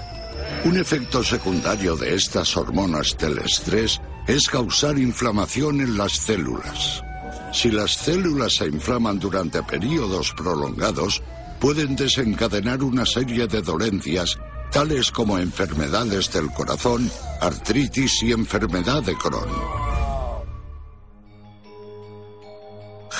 Un 0.65 0.77
efecto 0.77 1.23
secundario 1.23 1.95
de 1.95 2.15
estas 2.15 2.55
hormonas 2.57 3.17
del 3.17 3.37
estrés 3.39 4.01
es 4.27 4.47
causar 4.47 4.97
inflamación 4.97 5.81
en 5.81 5.97
las 5.97 6.13
células. 6.13 7.03
Si 7.51 7.69
las 7.69 7.91
células 7.91 8.53
se 8.53 8.67
inflaman 8.67 9.19
durante 9.19 9.61
periodos 9.63 10.33
prolongados, 10.35 11.21
pueden 11.59 11.95
desencadenar 11.95 12.81
una 12.81 13.05
serie 13.05 13.47
de 13.47 13.61
dolencias 13.61 14.37
tales 14.73 15.11
como 15.11 15.37
enfermedades 15.37 16.33
del 16.33 16.49
corazón, 16.51 17.09
artritis 17.39 18.23
y 18.23 18.31
enfermedad 18.31 19.03
de 19.03 19.15
Crohn. 19.15 19.49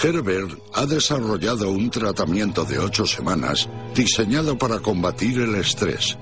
Herbert 0.01 0.59
ha 0.73 0.85
desarrollado 0.85 1.69
un 1.69 1.91
tratamiento 1.91 2.65
de 2.65 2.79
ocho 2.79 3.05
semanas 3.05 3.69
diseñado 3.95 4.57
para 4.57 4.79
combatir 4.79 5.39
el 5.39 5.55
estrés. 5.55 6.17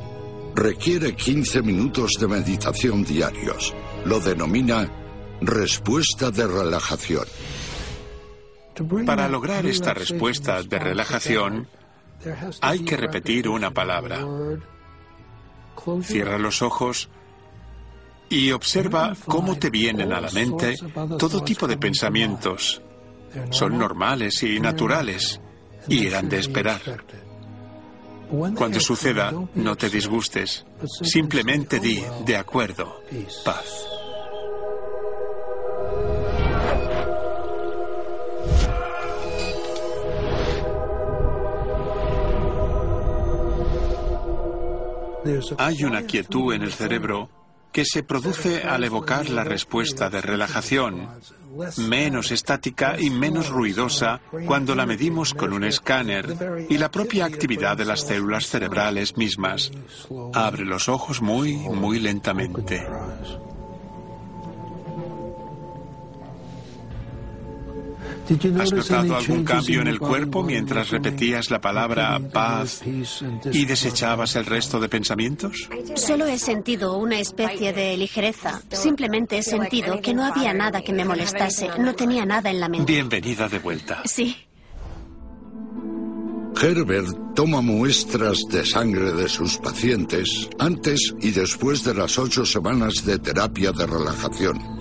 Requiere 0.53 1.15
15 1.15 1.61
minutos 1.61 2.11
de 2.19 2.27
meditación 2.27 3.05
diarios. 3.05 3.73
Lo 4.05 4.19
denomina 4.19 4.87
respuesta 5.39 6.29
de 6.29 6.45
relajación. 6.45 7.25
Para 9.05 9.29
lograr 9.29 9.65
esta 9.65 9.93
respuesta 9.93 10.61
de 10.61 10.77
relajación, 10.77 11.67
hay 12.61 12.79
que 12.83 12.97
repetir 12.97 13.47
una 13.47 13.71
palabra. 13.71 14.19
Cierra 16.03 16.37
los 16.37 16.61
ojos 16.61 17.09
y 18.29 18.51
observa 18.51 19.15
cómo 19.25 19.57
te 19.57 19.69
vienen 19.69 20.13
a 20.13 20.21
la 20.21 20.31
mente 20.31 20.77
todo 21.17 21.43
tipo 21.43 21.67
de 21.67 21.77
pensamientos. 21.77 22.81
Son 23.49 23.77
normales 23.77 24.41
y 24.43 24.59
naturales 24.59 25.41
y 25.87 26.07
eran 26.07 26.29
de 26.29 26.39
esperar. 26.39 26.81
Cuando 28.55 28.79
suceda, 28.79 29.33
no 29.55 29.75
te 29.75 29.89
disgustes. 29.89 30.65
Simplemente 31.01 31.79
di, 31.79 32.01
de 32.25 32.37
acuerdo, 32.37 33.03
paz. 33.43 34.00
Hay 45.57 45.83
una 45.83 46.03
quietud 46.03 46.53
en 46.53 46.63
el 46.63 46.71
cerebro 46.71 47.29
que 47.71 47.85
se 47.85 48.03
produce 48.03 48.63
al 48.63 48.83
evocar 48.83 49.29
la 49.29 49.43
respuesta 49.43 50.09
de 50.09 50.21
relajación, 50.21 51.07
menos 51.77 52.31
estática 52.31 52.99
y 52.99 53.09
menos 53.09 53.49
ruidosa 53.49 54.19
cuando 54.45 54.75
la 54.75 54.85
medimos 54.85 55.33
con 55.33 55.53
un 55.53 55.63
escáner 55.63 56.67
y 56.69 56.77
la 56.77 56.91
propia 56.91 57.25
actividad 57.25 57.77
de 57.77 57.85
las 57.85 58.01
células 58.01 58.47
cerebrales 58.47 59.15
mismas. 59.15 59.71
Abre 60.33 60.65
los 60.65 60.89
ojos 60.89 61.21
muy, 61.21 61.55
muy 61.55 61.99
lentamente. 61.99 62.85
¿Has 68.59 68.71
notado 68.71 69.17
algún 69.17 69.43
cambio 69.43 69.81
en 69.81 69.87
el 69.87 69.99
cuerpo 69.99 70.43
mientras 70.43 70.89
repetías 70.89 71.49
la 71.49 71.59
palabra 71.59 72.19
paz 72.31 72.81
y 73.51 73.65
desechabas 73.65 74.35
el 74.35 74.45
resto 74.45 74.79
de 74.79 74.87
pensamientos? 74.87 75.69
Solo 75.95 76.25
he 76.27 76.37
sentido 76.37 76.97
una 76.97 77.19
especie 77.19 77.73
de 77.73 77.97
ligereza. 77.97 78.61
Simplemente 78.71 79.37
he 79.37 79.43
sentido 79.43 79.99
que 80.01 80.13
no 80.13 80.23
había 80.23 80.53
nada 80.53 80.81
que 80.81 80.93
me 80.93 81.03
molestase. 81.03 81.69
No 81.79 81.93
tenía 81.93 82.25
nada 82.25 82.49
en 82.49 82.59
la 82.59 82.69
mente. 82.69 82.91
Bienvenida 82.91 83.49
de 83.49 83.59
vuelta. 83.59 84.01
Sí. 84.05 84.35
Herbert 86.61 87.33
toma 87.35 87.61
muestras 87.61 88.39
de 88.49 88.65
sangre 88.65 89.13
de 89.13 89.27
sus 89.27 89.57
pacientes 89.57 90.47
antes 90.59 91.13
y 91.19 91.31
después 91.31 91.83
de 91.83 91.95
las 91.95 92.19
ocho 92.19 92.45
semanas 92.45 93.03
de 93.05 93.17
terapia 93.17 93.71
de 93.71 93.87
relajación 93.87 94.80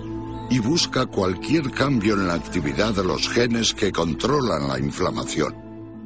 y 0.51 0.59
busca 0.59 1.05
cualquier 1.05 1.71
cambio 1.71 2.13
en 2.13 2.27
la 2.27 2.33
actividad 2.33 2.93
de 2.93 3.05
los 3.05 3.29
genes 3.29 3.73
que 3.73 3.91
controlan 3.91 4.67
la 4.67 4.77
inflamación. 4.77 5.55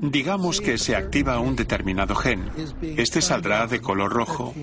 Digamos 0.02 0.62
que 0.62 0.78
se 0.78 0.96
activa 0.96 1.40
un 1.40 1.56
determinado 1.56 2.14
gen. 2.14 2.52
Este 2.82 3.22
saldrá 3.22 3.66
de 3.66 3.82
color 3.82 4.14
rojo. 4.14 4.54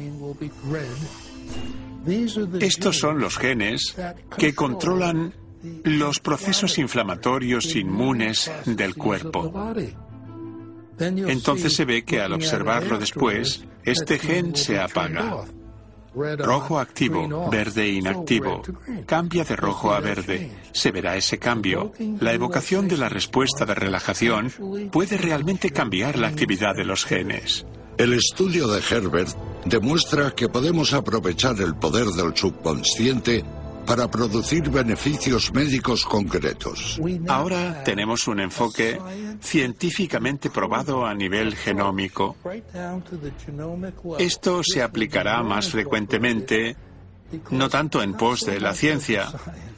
Estos 2.60 2.98
son 2.98 3.18
los 3.18 3.36
genes 3.36 3.96
que 4.38 4.54
controlan 4.54 5.34
los 5.84 6.20
procesos 6.20 6.78
inflamatorios 6.78 7.74
inmunes 7.74 8.52
del 8.64 8.94
cuerpo. 8.94 9.52
Entonces 10.98 11.72
se 11.72 11.84
ve 11.84 12.04
que 12.04 12.20
al 12.20 12.34
observarlo 12.34 12.98
después, 12.98 13.64
este 13.84 14.20
gen 14.20 14.54
se 14.54 14.78
apaga. 14.78 15.44
Rojo 16.14 16.78
activo, 16.78 17.50
verde 17.50 17.88
inactivo. 17.88 18.62
Cambia 19.06 19.44
de 19.44 19.56
rojo 19.56 19.92
a 19.92 20.00
verde. 20.00 20.50
Se 20.72 20.90
verá 20.90 21.16
ese 21.16 21.38
cambio. 21.38 21.92
La 22.20 22.32
evocación 22.32 22.88
de 22.88 22.98
la 22.98 23.08
respuesta 23.08 23.64
de 23.64 23.74
relajación 23.74 24.52
puede 24.90 25.16
realmente 25.16 25.70
cambiar 25.70 26.18
la 26.18 26.28
actividad 26.28 26.74
de 26.74 26.84
los 26.84 27.04
genes. 27.04 27.66
El 27.96 28.12
estudio 28.12 28.68
de 28.68 28.80
Herbert 28.80 29.36
demuestra 29.64 30.32
que 30.32 30.48
podemos 30.48 30.92
aprovechar 30.92 31.60
el 31.60 31.74
poder 31.74 32.06
del 32.06 32.36
subconsciente 32.36 33.44
para 33.86 34.10
producir 34.10 34.70
beneficios 34.70 35.52
médicos 35.52 36.04
concretos. 36.04 37.00
Ahora 37.28 37.82
tenemos 37.84 38.26
un 38.28 38.40
enfoque 38.40 38.98
científicamente 39.40 40.50
probado 40.50 41.06
a 41.06 41.14
nivel 41.14 41.56
genómico. 41.56 42.36
Esto 44.18 44.62
se 44.62 44.82
aplicará 44.82 45.42
más 45.42 45.68
frecuentemente, 45.68 46.76
no 47.50 47.68
tanto 47.68 48.02
en 48.02 48.14
pos 48.14 48.40
de 48.40 48.60
la 48.60 48.74
ciencia, 48.74 49.28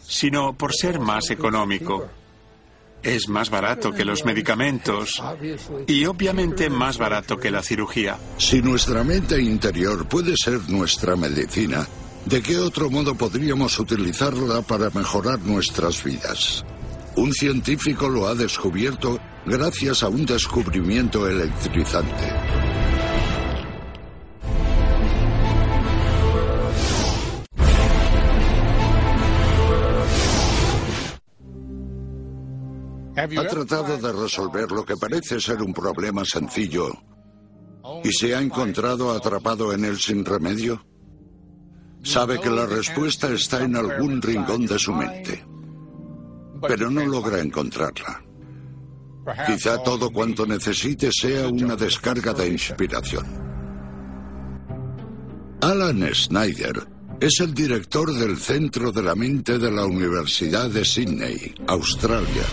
sino 0.07 0.55
por 0.55 0.75
ser 0.75 1.01
más 1.01 1.31
económico. 1.31 2.07
Es 3.03 3.29
más 3.29 3.51
barato 3.51 3.93
que 3.93 4.05
los 4.05 4.25
medicamentos 4.25 5.23
y 5.87 6.07
obviamente 6.07 6.71
más 6.71 6.97
barato 6.97 7.37
que 7.37 7.51
la 7.51 7.63
cirugía. 7.63 8.17
Si 8.39 8.63
nuestra 8.63 9.05
mente 9.05 9.41
interior 9.43 10.09
puede 10.09 10.35
ser 10.39 10.71
nuestra 10.71 11.15
medicina, 11.15 11.87
¿De 12.27 12.43
qué 12.43 12.59
otro 12.59 12.89
modo 12.89 13.15
podríamos 13.15 13.79
utilizarla 13.79 14.63
para 14.63 14.89
mejorar 14.91 15.39
nuestras 15.41 16.03
vidas? 16.03 16.65
Un 17.17 17.33
científico 17.33 18.09
lo 18.09 18.27
ha 18.27 18.35
descubierto 18.35 19.21
gracias 19.45 20.03
a 20.03 20.09
un 20.09 20.25
descubrimiento 20.25 21.29
electrizante. 21.29 22.33
Ha 33.17 33.49
tratado 33.49 33.99
de 33.99 34.13
resolver 34.13 34.71
lo 34.71 34.85
que 34.85 34.97
parece 34.97 35.41
ser 35.41 35.61
un 35.63 35.75
problema 35.75 36.25
sencillo 36.25 36.91
y 38.03 38.13
se 38.13 38.35
ha 38.35 38.41
encontrado 38.41 39.13
atrapado 39.13 39.73
en 39.73 39.85
él 39.85 39.99
sin 39.99 40.25
remedio. 40.25 40.94
Sabe 42.05 42.39
que 42.39 42.51
la 42.51 42.67
respuesta 42.67 43.33
está 43.33 43.63
en 43.63 43.77
algún 43.77 44.21
rincón 44.21 44.67
de 44.67 44.79
su 44.79 44.93
mente, 44.93 45.43
pero 46.69 46.91
no 46.91 47.05
logra 47.07 47.41
encontrarla. 47.41 48.23
Quizá 49.47 49.83
todo 49.83 50.11
cuanto 50.11 50.47
necesite 50.47 51.11
sea 51.11 51.49
una 51.49 51.77
descarga 51.77 52.35
de 52.35 52.49
inspiración. 52.49 53.25
Alan 55.63 56.07
Snyder 56.15 56.87
es 57.21 57.41
el 57.41 57.55
director 57.55 58.13
del 58.13 58.37
Centro 58.37 58.93
de 58.93 59.03
la 59.03 59.15
Mente 59.15 59.59
de 59.59 59.71
la 59.71 59.87
Universidad 59.87 60.69
de 60.69 60.85
Sydney, 60.85 61.55
Australia. 61.67 62.45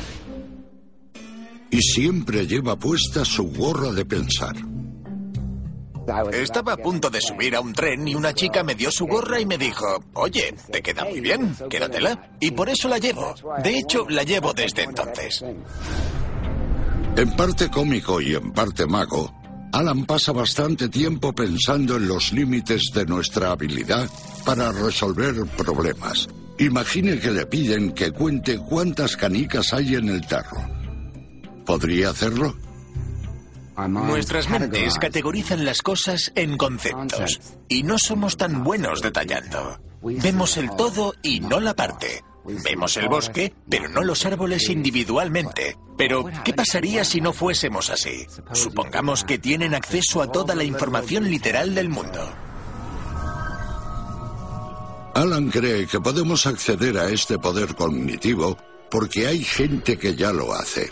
Y 1.69 1.81
siempre 1.81 2.47
lleva 2.47 2.79
puesta 2.79 3.25
su 3.25 3.51
gorra 3.51 3.91
de 3.91 4.05
pensar. 4.05 4.55
Estaba 6.31 6.73
a 6.73 6.77
punto 6.77 7.09
de 7.09 7.21
subir 7.21 7.55
a 7.55 7.61
un 7.61 7.73
tren 7.73 8.07
y 8.07 8.15
una 8.15 8.33
chica 8.33 8.63
me 8.63 8.75
dio 8.75 8.91
su 8.91 9.07
gorra 9.07 9.39
y 9.39 9.45
me 9.45 9.57
dijo, 9.57 10.03
oye, 10.13 10.53
te 10.71 10.81
queda 10.81 11.05
muy 11.05 11.19
bien, 11.19 11.55
quédatela. 11.69 12.31
Y 12.39 12.51
por 12.51 12.69
eso 12.69 12.87
la 12.87 12.97
llevo. 12.97 13.33
De 13.63 13.77
hecho, 13.77 14.05
la 14.09 14.23
llevo 14.23 14.53
desde 14.53 14.83
entonces. 14.83 15.43
En 17.15 17.35
parte 17.35 17.69
cómico 17.69 18.21
y 18.21 18.35
en 18.35 18.51
parte 18.51 18.85
mago, 18.85 19.33
Alan 19.73 20.05
pasa 20.05 20.31
bastante 20.31 20.89
tiempo 20.89 21.33
pensando 21.33 21.95
en 21.95 22.07
los 22.07 22.33
límites 22.33 22.91
de 22.93 23.05
nuestra 23.05 23.51
habilidad 23.51 24.09
para 24.45 24.71
resolver 24.71 25.45
problemas. 25.57 26.27
Imagine 26.59 27.19
que 27.19 27.31
le 27.31 27.45
piden 27.45 27.93
que 27.93 28.11
cuente 28.11 28.59
cuántas 28.59 29.15
canicas 29.15 29.73
hay 29.73 29.95
en 29.95 30.09
el 30.09 30.27
tarro. 30.27 30.61
¿Podría 31.65 32.09
hacerlo? 32.09 32.55
Nuestras 33.87 34.49
mentes 34.49 34.97
categorizan 34.97 35.65
las 35.65 35.81
cosas 35.81 36.31
en 36.35 36.57
conceptos 36.57 37.39
y 37.67 37.83
no 37.83 37.97
somos 37.97 38.37
tan 38.37 38.63
buenos 38.63 39.01
detallando. 39.01 39.79
Vemos 40.01 40.57
el 40.57 40.69
todo 40.75 41.13
y 41.21 41.39
no 41.39 41.59
la 41.59 41.75
parte. 41.75 42.23
Vemos 42.43 42.97
el 42.97 43.07
bosque, 43.07 43.53
pero 43.69 43.87
no 43.89 44.03
los 44.03 44.25
árboles 44.25 44.69
individualmente. 44.69 45.77
Pero, 45.97 46.25
¿qué 46.43 46.53
pasaría 46.53 47.05
si 47.05 47.21
no 47.21 47.33
fuésemos 47.33 47.91
así? 47.91 48.25
Supongamos 48.53 49.23
que 49.23 49.37
tienen 49.37 49.75
acceso 49.75 50.21
a 50.21 50.31
toda 50.31 50.55
la 50.55 50.63
información 50.63 51.29
literal 51.29 51.75
del 51.75 51.89
mundo. 51.89 52.33
Alan 55.13 55.49
cree 55.51 55.85
que 55.87 55.99
podemos 55.99 56.47
acceder 56.47 56.97
a 56.97 57.09
este 57.09 57.37
poder 57.37 57.75
cognitivo 57.75 58.57
porque 58.89 59.27
hay 59.27 59.43
gente 59.43 59.97
que 59.99 60.15
ya 60.15 60.31
lo 60.31 60.53
hace. 60.53 60.89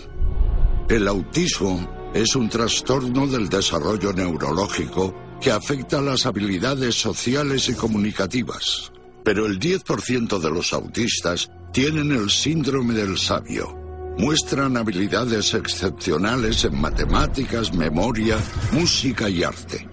El 0.88 1.08
autismo 1.08 1.98
es 2.13 2.35
un 2.35 2.49
trastorno 2.49 3.27
del 3.27 3.49
desarrollo 3.49 4.11
neurológico 4.13 5.13
que 5.39 5.51
afecta 5.51 6.01
las 6.01 6.25
habilidades 6.25 6.95
sociales 6.95 7.69
y 7.69 7.75
comunicativas. 7.75 8.91
Pero 9.23 9.45
el 9.45 9.59
10% 9.59 10.39
de 10.39 10.49
los 10.49 10.73
autistas 10.73 11.49
tienen 11.71 12.11
el 12.11 12.29
síndrome 12.29 12.93
del 12.93 13.17
sabio. 13.17 13.77
Muestran 14.17 14.75
habilidades 14.75 15.53
excepcionales 15.53 16.65
en 16.65 16.81
matemáticas, 16.81 17.73
memoria, 17.73 18.37
música 18.71 19.29
y 19.29 19.43
arte. 19.43 19.87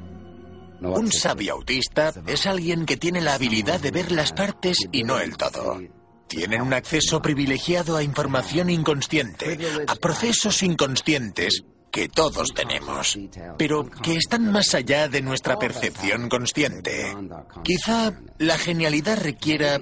Un 0.80 1.12
sabio 1.12 1.54
autista 1.54 2.12
es 2.26 2.46
alguien 2.46 2.86
que 2.86 2.96
tiene 2.96 3.20
la 3.20 3.34
habilidad 3.34 3.80
de 3.80 3.90
ver 3.90 4.10
las 4.10 4.32
partes 4.32 4.78
y 4.90 5.04
no 5.04 5.18
el 5.20 5.36
todo. 5.36 5.80
Tienen 6.28 6.62
un 6.62 6.72
acceso 6.72 7.22
privilegiado 7.22 7.96
a 7.96 8.02
información 8.02 8.68
inconsciente, 8.68 9.58
a 9.86 9.94
procesos 9.94 10.62
inconscientes 10.62 11.64
que 11.96 12.10
todos 12.10 12.48
tenemos, 12.54 13.18
pero 13.56 13.88
que 13.88 14.16
están 14.16 14.52
más 14.52 14.74
allá 14.74 15.08
de 15.08 15.22
nuestra 15.22 15.58
percepción 15.58 16.28
consciente. 16.28 17.16
Quizá 17.64 18.12
la 18.36 18.58
genialidad 18.58 19.18
requiera 19.18 19.80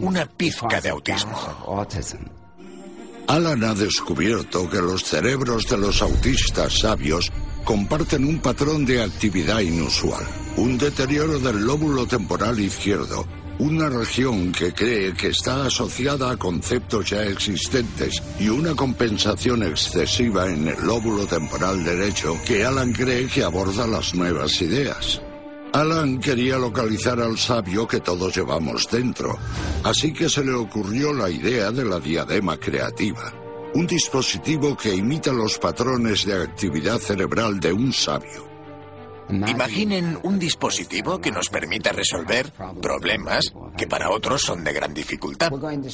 una 0.00 0.26
pizca 0.26 0.80
de 0.80 0.90
autismo. 0.90 1.36
Alan 3.26 3.64
ha 3.64 3.74
descubierto 3.74 4.70
que 4.70 4.80
los 4.80 5.02
cerebros 5.02 5.68
de 5.68 5.78
los 5.78 6.00
autistas 6.02 6.78
sabios 6.78 7.32
comparten 7.64 8.24
un 8.24 8.38
patrón 8.38 8.86
de 8.86 9.02
actividad 9.02 9.58
inusual, 9.58 10.24
un 10.58 10.78
deterioro 10.78 11.40
del 11.40 11.64
lóbulo 11.64 12.06
temporal 12.06 12.60
izquierdo, 12.60 13.26
una 13.58 13.88
región 13.88 14.52
que 14.52 14.72
cree 14.72 15.14
que 15.14 15.28
está 15.28 15.66
asociada 15.66 16.30
a 16.30 16.36
conceptos 16.36 17.10
ya 17.10 17.22
existentes 17.22 18.22
y 18.38 18.48
una 18.48 18.74
compensación 18.74 19.62
excesiva 19.62 20.46
en 20.46 20.68
el 20.68 20.80
lóbulo 20.84 21.26
temporal 21.26 21.82
derecho 21.82 22.38
que 22.44 22.64
Alan 22.64 22.92
cree 22.92 23.26
que 23.26 23.44
aborda 23.44 23.86
las 23.86 24.14
nuevas 24.14 24.60
ideas. 24.60 25.22
Alan 25.72 26.20
quería 26.20 26.58
localizar 26.58 27.20
al 27.20 27.36
sabio 27.38 27.86
que 27.86 28.00
todos 28.00 28.34
llevamos 28.34 28.88
dentro, 28.90 29.38
así 29.84 30.12
que 30.12 30.28
se 30.28 30.44
le 30.44 30.52
ocurrió 30.52 31.12
la 31.12 31.28
idea 31.28 31.70
de 31.70 31.84
la 31.84 32.00
diadema 32.00 32.56
creativa, 32.56 33.32
un 33.74 33.86
dispositivo 33.86 34.76
que 34.76 34.94
imita 34.94 35.32
los 35.32 35.58
patrones 35.58 36.24
de 36.24 36.42
actividad 36.42 36.98
cerebral 36.98 37.60
de 37.60 37.72
un 37.72 37.92
sabio. 37.92 38.45
Imaginen 39.28 40.18
un 40.22 40.38
dispositivo 40.38 41.20
que 41.20 41.30
nos 41.30 41.48
permita 41.48 41.92
resolver 41.92 42.52
problemas 42.80 43.52
que 43.76 43.86
para 43.86 44.10
otros 44.10 44.42
son 44.42 44.64
de 44.64 44.72
gran 44.72 44.94
dificultad. 44.94 45.50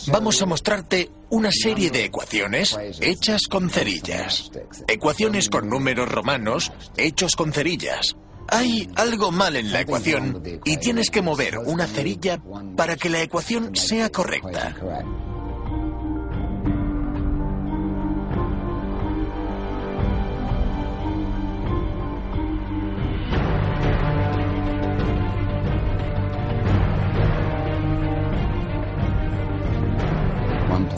Vamos 0.09 0.43
a 0.43 0.47
mostrarte 0.47 1.11
una 1.31 1.51
serie 1.51 1.91
de 1.91 2.05
ecuaciones 2.05 2.79
hechas 3.01 3.43
con 3.49 3.71
cerillas. 3.71 4.51
Ecuaciones 4.87 5.49
con 5.49 5.69
números 5.69 6.09
romanos 6.09 6.73
hechos 6.97 7.37
con 7.37 7.53
cerillas. 7.53 8.17
Hay 8.49 8.89
algo 8.97 9.31
mal 9.31 9.57
en 9.57 9.73
la 9.73 9.81
ecuación 9.81 10.43
y 10.65 10.77
tienes 10.77 11.11
que 11.11 11.23
mover 11.23 11.59
una 11.59 11.87
cerilla 11.87 12.43
para 12.77 12.97
que 12.97 13.09
la 13.09 13.23
ecuación 13.23 13.75
sea 13.75 14.11
correcta. 14.11 14.77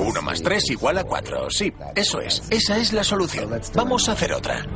Uno 0.05 0.20
más 0.20 0.42
tres 0.42 0.70
igual 0.70 0.98
a 0.98 1.05
cuatro. 1.05 1.48
Sí, 1.50 1.72
eso 1.94 2.20
es. 2.20 2.42
Esa 2.50 2.76
es 2.76 2.92
la 2.92 3.02
solución. 3.02 3.50
Vamos 3.74 4.09
a 4.09 4.12
hacer 4.12 4.32
otra. 4.32 4.66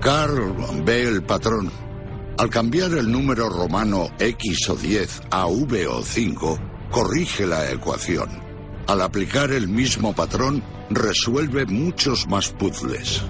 Carl 0.00 0.54
ve 0.84 1.02
el 1.02 1.22
patrón. 1.22 1.70
Al 2.38 2.50
cambiar 2.50 2.92
el 2.92 3.10
número 3.10 3.48
romano 3.48 4.08
X 4.18 4.70
o 4.70 4.74
10 4.74 5.22
a 5.30 5.46
V 5.46 5.86
o 5.86 6.02
5, 6.02 6.58
corrige 6.90 7.46
la 7.46 7.70
ecuación. 7.70 8.30
Al 8.86 9.02
aplicar 9.02 9.52
el 9.52 9.68
mismo 9.68 10.12
patrón, 10.14 10.62
resuelve 10.88 11.66
muchos 11.66 12.26
más 12.26 12.48
puzzles. 12.48 13.22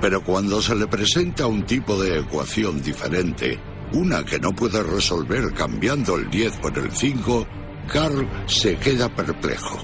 Pero 0.00 0.24
cuando 0.24 0.62
se 0.62 0.74
le 0.74 0.86
presenta 0.86 1.46
un 1.46 1.66
tipo 1.66 2.00
de 2.00 2.20
ecuación 2.20 2.80
diferente, 2.80 3.58
una 3.92 4.24
que 4.24 4.38
no 4.38 4.52
puede 4.52 4.82
resolver 4.82 5.52
cambiando 5.52 6.16
el 6.16 6.30
10 6.30 6.56
por 6.58 6.78
el 6.78 6.90
5, 6.92 7.46
Carl 7.92 8.28
se 8.46 8.76
queda 8.76 9.08
perplejo. 9.08 9.78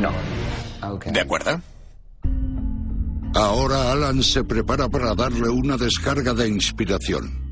No. 0.00 0.10
¿De 1.12 1.20
acuerdo? 1.20 1.60
Ahora 3.34 3.92
Alan 3.92 4.22
se 4.22 4.42
prepara 4.42 4.88
para 4.88 5.14
darle 5.14 5.48
una 5.48 5.76
descarga 5.76 6.34
de 6.34 6.48
inspiración. 6.48 7.48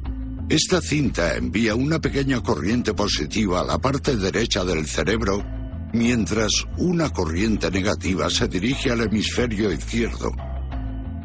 Esta 0.49 0.80
cinta 0.80 1.36
envía 1.36 1.74
una 1.76 2.01
pequeña 2.01 2.42
corriente 2.42 2.94
positiva 2.94 3.61
a 3.61 3.64
la 3.64 3.78
parte 3.78 4.16
derecha 4.16 4.64
del 4.64 4.86
cerebro, 4.86 5.44
mientras 5.93 6.51
una 6.76 7.11
corriente 7.11 7.70
negativa 7.70 8.28
se 8.30 8.49
dirige 8.49 8.91
al 8.91 9.03
hemisferio 9.03 9.72
izquierdo. 9.72 10.32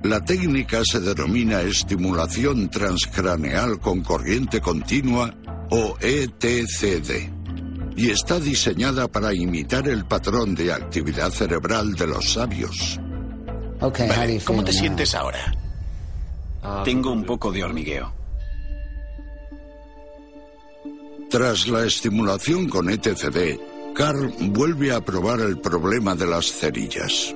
La 0.03 0.23
técnica 0.23 0.81
se 0.83 0.99
denomina 0.99 1.61
estimulación 1.61 2.69
transcraneal 2.69 3.79
con 3.79 4.01
corriente 4.01 4.59
continua 4.59 5.33
o 5.69 5.95
ETCD 5.99 7.29
y 7.95 8.09
está 8.09 8.39
diseñada 8.39 9.07
para 9.07 9.33
imitar 9.33 9.87
el 9.87 10.05
patrón 10.05 10.55
de 10.55 10.73
actividad 10.73 11.29
cerebral 11.29 11.93
de 11.93 12.07
los 12.07 12.33
sabios. 12.33 12.99
¿Cómo 14.45 14.63
te 14.63 14.73
sientes 14.73 15.13
ahora? 15.13 15.53
Tengo 16.83 17.11
un 17.11 17.23
poco 17.23 17.51
de 17.51 17.63
hormigueo. 17.63 18.13
Tras 21.29 21.67
la 21.67 21.85
estimulación 21.85 22.67
con 22.67 22.89
ETCD, 22.89 23.59
Carl 23.95 24.33
vuelve 24.49 24.93
a 24.93 25.01
probar 25.01 25.39
el 25.41 25.59
problema 25.59 26.15
de 26.15 26.27
las 26.27 26.51
cerillas. 26.51 27.35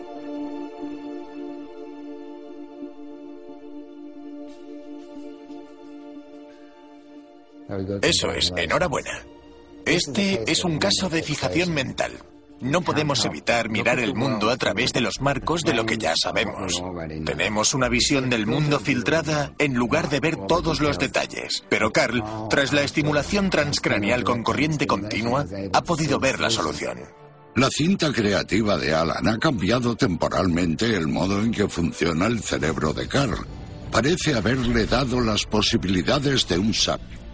Eso 8.02 8.32
es, 8.32 8.54
enhorabuena. 8.56 9.26
Este 9.86 10.44
es 10.50 10.64
un 10.64 10.78
caso 10.80 11.10
de 11.10 11.22
fijación 11.24 11.74
mental. 11.74 12.12
No 12.62 12.82
podemos 12.82 13.26
evitar 13.26 13.70
mirar 13.70 14.00
el 14.00 14.16
mundo 14.16 14.50
a 14.50 14.58
través 14.58 14.94
de 14.94 15.02
los 15.02 15.20
marcos 15.20 15.62
de 15.62 15.74
lo 15.74 15.86
que 15.86 15.98
ya 15.98 16.14
sabemos. 16.16 16.82
Tenemos 17.26 17.74
una 17.74 17.90
visión 17.90 18.30
del 18.30 18.48
mundo 18.48 18.80
filtrada 18.80 19.54
en 19.60 19.74
lugar 19.76 20.10
de 20.10 20.20
ver 20.20 20.38
todos 20.48 20.80
los 20.80 20.98
detalles. 20.98 21.64
Pero 21.70 21.92
Carl, 21.92 22.24
tras 22.50 22.74
la 22.74 22.84
estimulación 22.84 23.50
transcraneal 23.50 24.24
con 24.24 24.42
corriente 24.44 24.88
continua, 24.88 25.46
ha 25.74 25.84
podido 25.84 26.20
ver 26.20 26.40
la 26.40 26.50
solución. 26.50 27.00
La 27.56 27.70
cinta 27.70 28.12
creativa 28.12 28.78
de 28.78 28.94
Alan 28.94 29.28
ha 29.28 29.38
cambiado 29.38 29.96
temporalmente 29.96 30.94
el 30.96 31.08
modo 31.08 31.42
en 31.42 31.52
que 31.52 31.70
funciona 31.70 32.26
el 32.26 32.42
cerebro 32.42 32.94
de 32.94 33.08
Carl. 33.08 33.46
Parece 33.92 34.34
haberle 34.34 34.86
dado 34.86 35.22
las 35.22 35.46
posibilidades 35.46 36.48
de 36.48 36.58
un 36.58 36.74
sabio. 36.74 37.25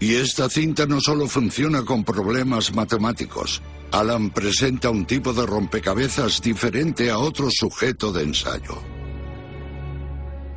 Y 0.00 0.16
esta 0.16 0.48
cinta 0.48 0.86
no 0.86 1.00
solo 1.00 1.28
funciona 1.28 1.84
con 1.84 2.04
problemas 2.04 2.74
matemáticos. 2.74 3.62
Alan 3.92 4.30
presenta 4.30 4.90
un 4.90 5.06
tipo 5.06 5.32
de 5.32 5.46
rompecabezas 5.46 6.42
diferente 6.42 7.10
a 7.10 7.18
otro 7.18 7.48
sujeto 7.50 8.12
de 8.12 8.24
ensayo. 8.24 8.82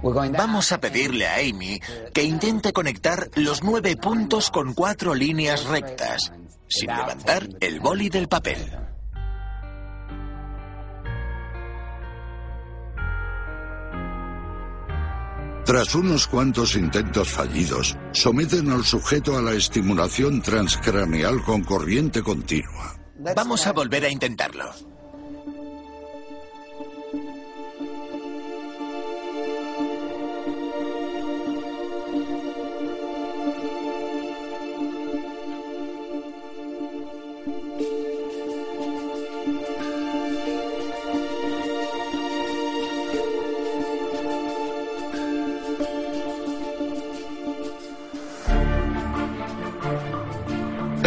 Vamos 0.04 0.72
a 0.72 0.80
pedirle 0.80 1.28
a 1.28 1.36
Amy 1.38 1.80
que 2.14 2.24
intente 2.24 2.72
conectar 2.72 3.30
los 3.36 3.64
nueve 3.64 3.96
puntos 3.98 4.50
con 4.50 4.74
cuatro 4.74 5.14
líneas 5.14 5.66
rectas, 5.66 6.32
sin 6.68 6.88
levantar 6.88 7.48
el 7.60 7.80
boli 7.80 8.10
del 8.10 8.28
papel. 8.28 8.87
Tras 15.68 15.96
unos 15.96 16.28
cuantos 16.28 16.78
intentos 16.78 17.30
fallidos, 17.30 17.98
someten 18.14 18.72
al 18.72 18.86
sujeto 18.86 19.38
a 19.38 19.42
la 19.42 19.54
estimulación 19.54 20.42
transcraneal 20.42 21.44
con 21.44 21.62
corriente 21.66 22.24
continua. 22.24 22.96
Vamos 23.36 23.68
a 23.68 23.74
volver 23.74 24.06
a 24.06 24.10
intentarlo. 24.10 24.64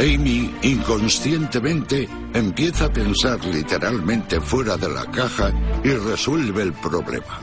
Amy 0.00 0.50
inconscientemente 0.62 2.08
empieza 2.32 2.86
a 2.86 2.90
pensar 2.90 3.44
literalmente 3.44 4.40
fuera 4.40 4.78
de 4.78 4.88
la 4.88 5.04
caja 5.10 5.52
y 5.84 5.90
resuelve 5.90 6.62
el 6.62 6.72
problema. 6.72 7.38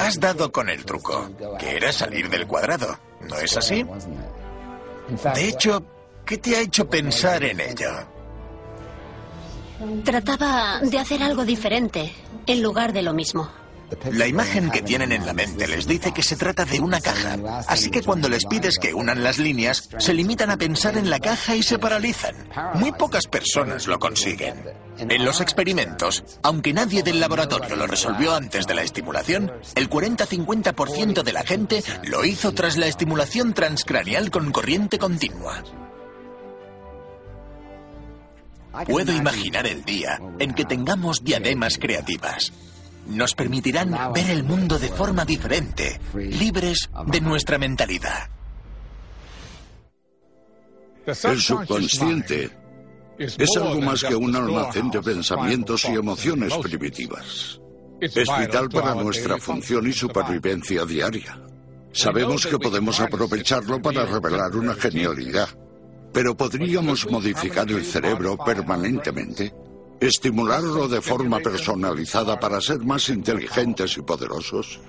Has 0.00 0.18
dado 0.18 0.50
con 0.50 0.68
el 0.68 0.84
truco, 0.84 1.30
que 1.60 1.76
era 1.76 1.92
salir 1.92 2.28
del 2.28 2.48
cuadrado, 2.48 2.98
¿no 3.20 3.36
es 3.36 3.56
así? 3.56 3.86
De 5.34 5.48
hecho, 5.48 5.86
¿qué 6.26 6.38
te 6.38 6.56
ha 6.56 6.60
hecho 6.62 6.90
pensar 6.90 7.44
en 7.44 7.60
ello? 7.60 7.90
Trataba 10.04 10.80
de 10.80 10.98
hacer 10.98 11.22
algo 11.22 11.44
diferente, 11.44 12.12
en 12.48 12.62
lugar 12.62 12.92
de 12.92 13.02
lo 13.02 13.14
mismo. 13.14 13.48
La 14.12 14.26
imagen 14.26 14.70
que 14.70 14.82
tienen 14.82 15.12
en 15.12 15.26
la 15.26 15.32
mente 15.32 15.66
les 15.66 15.86
dice 15.86 16.12
que 16.12 16.22
se 16.22 16.36
trata 16.36 16.64
de 16.64 16.80
una 16.80 17.00
caja, 17.00 17.36
así 17.68 17.90
que 17.90 18.02
cuando 18.02 18.28
les 18.28 18.44
pides 18.46 18.78
que 18.78 18.94
unan 18.94 19.22
las 19.22 19.38
líneas, 19.38 19.88
se 19.98 20.14
limitan 20.14 20.50
a 20.50 20.56
pensar 20.56 20.96
en 20.96 21.10
la 21.10 21.20
caja 21.20 21.56
y 21.56 21.62
se 21.62 21.78
paralizan. 21.78 22.34
Muy 22.74 22.92
pocas 22.92 23.26
personas 23.26 23.86
lo 23.86 23.98
consiguen. 23.98 24.54
En 24.98 25.24
los 25.24 25.40
experimentos, 25.40 26.24
aunque 26.42 26.72
nadie 26.72 27.02
del 27.02 27.20
laboratorio 27.20 27.76
lo 27.76 27.86
resolvió 27.86 28.34
antes 28.34 28.66
de 28.66 28.74
la 28.74 28.82
estimulación, 28.82 29.52
el 29.74 29.90
40-50% 29.90 31.22
de 31.22 31.32
la 31.32 31.42
gente 31.42 31.82
lo 32.04 32.24
hizo 32.24 32.52
tras 32.52 32.76
la 32.76 32.86
estimulación 32.86 33.54
transcraneal 33.54 34.30
con 34.30 34.52
corriente 34.52 34.98
continua. 34.98 35.62
Puedo 38.86 39.12
imaginar 39.12 39.66
el 39.66 39.84
día 39.84 40.20
en 40.38 40.52
que 40.52 40.64
tengamos 40.64 41.22
diademas 41.22 41.78
creativas 41.78 42.52
nos 43.08 43.34
permitirán 43.34 44.12
ver 44.12 44.30
el 44.30 44.44
mundo 44.44 44.78
de 44.78 44.88
forma 44.88 45.24
diferente, 45.24 46.00
libres 46.14 46.88
de 47.06 47.20
nuestra 47.20 47.58
mentalidad. 47.58 48.30
El 51.06 51.40
subconsciente 51.40 52.50
es 53.18 53.56
algo 53.56 53.80
más 53.80 54.02
que 54.02 54.16
un 54.16 54.34
almacén 54.34 54.90
de 54.90 55.02
pensamientos 55.02 55.84
y 55.84 55.94
emociones 55.94 56.54
primitivas. 56.58 57.60
Es 58.00 58.14
vital 58.14 58.68
para 58.70 58.94
nuestra 58.94 59.38
función 59.38 59.86
y 59.86 59.92
supervivencia 59.92 60.84
diaria. 60.84 61.40
Sabemos 61.92 62.46
que 62.46 62.58
podemos 62.58 62.98
aprovecharlo 63.00 63.80
para 63.80 64.04
revelar 64.04 64.56
una 64.56 64.74
genialidad, 64.74 65.48
pero 66.12 66.36
¿podríamos 66.36 67.08
modificar 67.08 67.70
el 67.70 67.84
cerebro 67.84 68.36
permanentemente? 68.36 69.54
Estimularlo 70.00 70.88
de 70.88 71.00
forma 71.00 71.38
personalizada 71.40 72.38
para 72.38 72.60
ser 72.60 72.80
más 72.80 73.08
inteligentes 73.08 73.96
y 73.96 74.02
poderosos? 74.02 74.80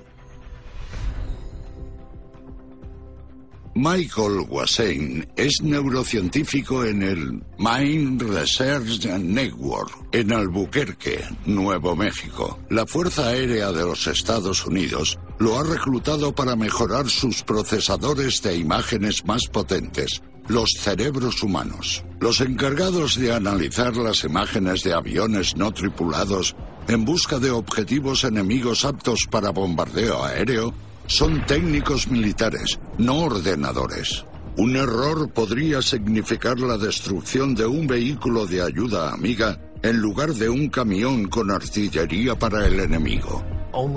Michael 3.77 4.45
Wassein 4.47 5.27
es 5.35 5.61
neurocientífico 5.61 6.85
en 6.85 7.03
el 7.03 7.43
Mind 7.57 8.21
Research 8.21 9.05
Network 9.05 9.91
en 10.13 10.31
Albuquerque, 10.31 11.21
Nuevo 11.45 11.93
México. 11.93 12.57
La 12.69 12.85
Fuerza 12.85 13.27
Aérea 13.27 13.73
de 13.73 13.83
los 13.83 14.07
Estados 14.07 14.65
Unidos 14.65 15.19
lo 15.39 15.59
ha 15.59 15.63
reclutado 15.63 16.33
para 16.33 16.55
mejorar 16.55 17.09
sus 17.09 17.43
procesadores 17.43 18.41
de 18.41 18.55
imágenes 18.55 19.25
más 19.25 19.47
potentes 19.47 20.21
los 20.47 20.69
cerebros 20.79 21.43
humanos. 21.43 22.05
Los 22.21 22.39
encargados 22.39 23.19
de 23.19 23.33
analizar 23.33 23.97
las 23.97 24.23
imágenes 24.23 24.83
de 24.83 24.93
aviones 24.93 25.57
no 25.57 25.73
tripulados 25.73 26.55
en 26.87 27.03
busca 27.03 27.39
de 27.39 27.51
objetivos 27.51 28.23
enemigos 28.23 28.85
aptos 28.85 29.27
para 29.29 29.49
bombardeo 29.49 30.23
aéreo 30.23 30.73
son 31.07 31.45
técnicos 31.45 32.07
militares, 32.07 32.79
no 32.97 33.19
ordenadores. 33.19 34.25
Un 34.57 34.75
error 34.75 35.29
podría 35.31 35.81
significar 35.81 36.59
la 36.59 36.77
destrucción 36.77 37.55
de 37.55 37.65
un 37.65 37.87
vehículo 37.87 38.45
de 38.45 38.61
ayuda 38.61 39.11
amiga 39.11 39.59
en 39.83 39.97
lugar 39.97 40.33
de 40.33 40.49
un 40.49 40.69
camión 40.69 41.27
con 41.27 41.51
artillería 41.51 42.35
para 42.35 42.65
el 42.65 42.79
enemigo. 42.79 43.43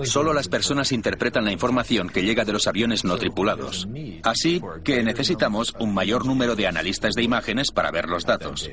Solo 0.02 0.34
las 0.34 0.48
personas 0.48 0.90
interpretan 0.90 1.44
la 1.44 1.52
información 1.52 2.08
que 2.08 2.22
llega 2.22 2.44
de 2.44 2.52
los 2.52 2.66
aviones 2.66 3.04
no 3.04 3.16
tripulados. 3.16 3.88
Así 4.24 4.60
que 4.82 5.04
necesitamos 5.04 5.74
un 5.78 5.94
mayor 5.94 6.26
número 6.26 6.56
de 6.56 6.66
analistas 6.66 7.14
de 7.14 7.22
imágenes 7.22 7.70
para 7.70 7.92
ver 7.92 8.08
los 8.08 8.24
datos. 8.24 8.68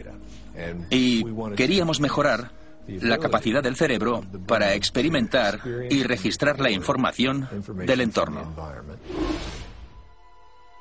Y 0.90 1.24
queríamos 1.56 2.00
mejorar 2.00 2.52
la 2.88 3.18
capacidad 3.18 3.64
del 3.64 3.76
cerebro 3.76 4.24
para 4.48 4.74
experimentar 4.74 5.62
y 5.90 6.04
registrar 6.04 6.60
la 6.60 6.72
información 6.72 7.48
del 7.86 8.02
entorno. 8.02 8.54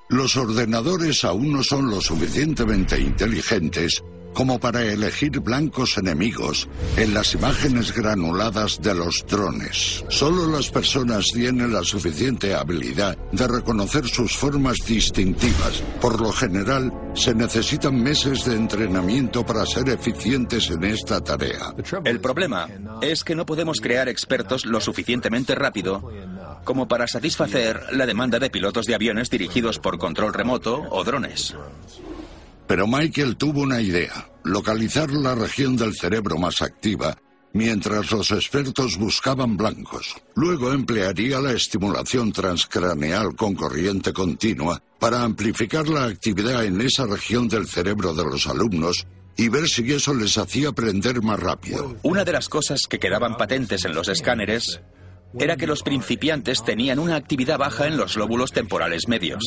Los 0.09 0.37
ordenadores 0.37 1.25
aún 1.25 1.53
no 1.53 1.63
son 1.63 1.91
lo 1.91 2.01
suficientemente 2.01 3.01
inteligentes 3.01 4.03
como 4.35 4.59
para 4.59 4.83
elegir 4.83 5.41
blancos 5.41 5.97
enemigos 5.97 6.69
en 6.97 7.15
las 7.15 7.35
imágenes 7.35 7.95
granuladas 7.95 8.83
de 8.83 8.95
los 8.95 9.25
drones. 9.27 10.05
Solo 10.09 10.47
las 10.49 10.71
personas 10.71 11.27
tienen 11.33 11.73
la 11.73 11.83
suficiente 11.85 12.55
habilidad 12.55 13.17
de 13.33 13.49
reconocer 13.49 14.07
sus 14.07 14.37
formas 14.37 14.79
distintivas. 14.87 15.83
Por 16.01 16.21
lo 16.21 16.33
general, 16.33 16.93
se 17.15 17.35
necesitan 17.35 18.03
meses 18.03 18.45
de 18.45 18.57
entrenamiento 18.57 19.47
para 19.47 19.65
ser 19.65 19.89
eficientes 19.89 20.71
en 20.71 20.85
esta 20.85 21.23
tarea. 21.23 21.75
El 22.05 22.21
problema 22.21 22.69
es 23.01 23.25
que 23.25 23.35
no 23.35 23.47
podemos 23.47 23.81
crear 23.81 24.09
expertos 24.09 24.67
lo 24.67 24.81
suficientemente 24.81 25.55
rápido 25.55 26.11
como 26.65 26.89
para 26.89 27.07
satisfacer 27.07 27.81
la 27.93 28.07
demanda 28.07 28.39
de 28.39 28.51
pilotos 28.51 28.87
de 28.87 28.95
aviones 28.95 29.31
dirigidos 29.31 29.79
por 29.79 29.99
control 29.99 30.35
remoto 30.35 30.83
o 30.91 31.05
drones. 31.05 31.55
Pero 32.67 32.87
Michael 32.87 33.37
tuvo 33.37 33.63
una 33.63 33.81
idea, 33.81 34.31
localizar 34.45 35.11
la 35.13 35.35
región 35.35 35.77
del 35.77 35.95
cerebro 35.95 36.39
más 36.39 36.63
activa 36.63 37.17
mientras 37.55 38.11
los 38.11 38.33
expertos 38.33 38.99
buscaban 38.99 39.57
blancos. 39.57 40.17
Luego 40.35 40.73
emplearía 40.73 41.41
la 41.41 41.53
estimulación 41.53 42.33
transcraneal 42.33 43.35
con 43.37 43.55
corriente 43.55 44.13
continua 44.13 44.83
para 44.99 45.23
amplificar 45.23 45.89
la 45.89 46.05
actividad 46.05 46.65
en 46.65 46.81
esa 46.81 47.07
región 47.07 47.49
del 47.49 47.67
cerebro 47.67 48.13
de 48.13 48.25
los 48.25 48.47
alumnos 48.47 49.07
y 49.37 49.49
ver 49.49 49.69
si 49.69 49.91
eso 49.93 50.15
les 50.15 50.37
hacía 50.37 50.69
aprender 50.69 51.23
más 51.23 51.41
rápido. 51.41 51.97
Una 52.03 52.25
de 52.25 52.33
las 52.33 52.49
cosas 52.49 52.83
que 52.89 52.99
quedaban 52.99 53.37
patentes 53.37 53.85
en 53.85 53.95
los 53.95 54.09
escáneres 54.09 54.81
era 55.39 55.57
que 55.57 55.67
los 55.67 55.83
principiantes 55.83 56.63
tenían 56.63 56.99
una 56.99 57.17
actividad 57.17 57.59
baja 57.59 57.87
en 57.87 57.97
los 57.97 58.17
lóbulos 58.17 58.53
temporales 58.53 59.09
medios, 59.09 59.43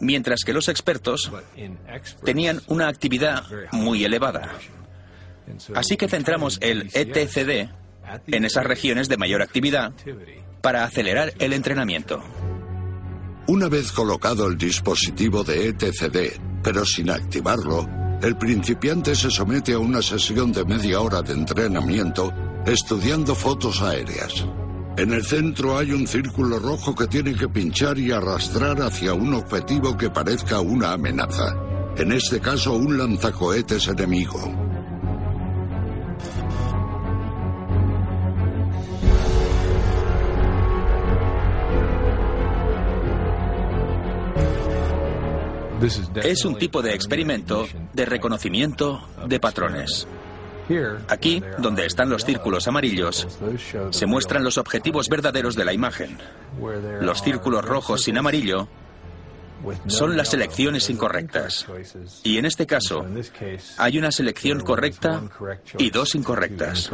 mientras 0.00 0.40
que 0.44 0.52
los 0.52 0.68
expertos 0.68 1.30
tenían 2.24 2.60
una 2.68 2.88
actividad 2.88 3.44
muy 3.72 4.04
elevada. 4.04 4.52
Así 5.74 5.96
que 5.96 6.08
centramos 6.08 6.58
el 6.60 6.90
ETCD 6.92 7.70
en 8.26 8.44
esas 8.44 8.64
regiones 8.64 9.08
de 9.08 9.16
mayor 9.16 9.42
actividad 9.42 9.92
para 10.60 10.84
acelerar 10.84 11.32
el 11.38 11.52
entrenamiento. 11.52 12.22
Una 13.46 13.68
vez 13.68 13.92
colocado 13.92 14.46
el 14.46 14.58
dispositivo 14.58 15.42
de 15.42 15.68
ETCD, 15.68 16.38
pero 16.62 16.84
sin 16.84 17.10
activarlo, 17.10 17.88
el 18.20 18.36
principiante 18.36 19.14
se 19.14 19.30
somete 19.30 19.72
a 19.72 19.78
una 19.78 20.02
sesión 20.02 20.52
de 20.52 20.64
media 20.64 21.00
hora 21.00 21.22
de 21.22 21.32
entrenamiento 21.32 22.32
estudiando 22.66 23.34
fotos 23.34 23.80
aéreas. 23.80 24.44
En 24.98 25.12
el 25.12 25.24
centro 25.24 25.78
hay 25.78 25.92
un 25.92 26.08
círculo 26.08 26.58
rojo 26.58 26.92
que 26.92 27.06
tiene 27.06 27.32
que 27.32 27.48
pinchar 27.48 27.96
y 28.00 28.10
arrastrar 28.10 28.82
hacia 28.82 29.14
un 29.14 29.32
objetivo 29.32 29.96
que 29.96 30.10
parezca 30.10 30.58
una 30.58 30.90
amenaza. 30.90 31.54
En 31.96 32.10
este 32.10 32.40
caso, 32.40 32.72
un 32.72 32.98
lanzacohetes 32.98 33.86
enemigo. 33.86 34.40
Es 46.24 46.44
un 46.44 46.58
tipo 46.58 46.82
de 46.82 46.94
experimento 46.94 47.68
de 47.92 48.04
reconocimiento 48.04 49.08
de 49.28 49.38
patrones. 49.38 50.08
Aquí, 51.08 51.42
donde 51.58 51.86
están 51.86 52.10
los 52.10 52.24
círculos 52.24 52.68
amarillos, 52.68 53.26
se 53.90 54.06
muestran 54.06 54.44
los 54.44 54.58
objetivos 54.58 55.08
verdaderos 55.08 55.56
de 55.56 55.64
la 55.64 55.72
imagen. 55.72 56.18
Los 57.00 57.22
círculos 57.22 57.64
rojos 57.64 58.02
sin 58.02 58.18
amarillo 58.18 58.68
son 59.86 60.16
las 60.16 60.28
selecciones 60.28 60.88
incorrectas. 60.90 61.66
Y 62.22 62.38
en 62.38 62.44
este 62.44 62.66
caso, 62.66 63.04
hay 63.78 63.98
una 63.98 64.12
selección 64.12 64.60
correcta 64.60 65.22
y 65.78 65.90
dos 65.90 66.14
incorrectas. 66.14 66.90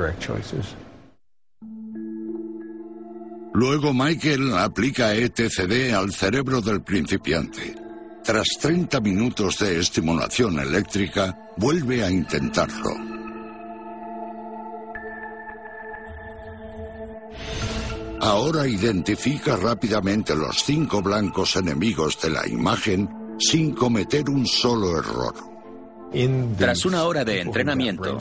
Luego 3.55 3.95
Michael 3.95 4.57
aplica 4.59 5.15
ETCD 5.15 5.95
al 5.95 6.13
cerebro 6.13 6.61
del 6.61 6.83
principiante. 6.83 7.77
Tras 8.25 8.47
30 8.61 9.01
minutos 9.01 9.59
de 9.59 9.79
estimulación 9.79 10.59
eléctrica, 10.59 11.39
vuelve 11.57 12.03
a 12.03 12.11
intentarlo. 12.11 13.14
Ahora 18.25 18.67
identifica 18.67 19.55
rápidamente 19.55 20.35
los 20.35 20.65
cinco 20.65 21.03
blancos 21.03 21.57
enemigos 21.57 22.19
de 22.23 22.31
la 22.31 22.49
imagen 22.49 23.07
sin 23.39 23.75
cometer 23.75 24.31
un 24.31 24.47
solo 24.47 24.99
error. 24.99 25.35
Tras 26.57 26.87
una 26.87 27.05
hora 27.05 27.23
de 27.23 27.43
entrenamiento, 27.43 28.19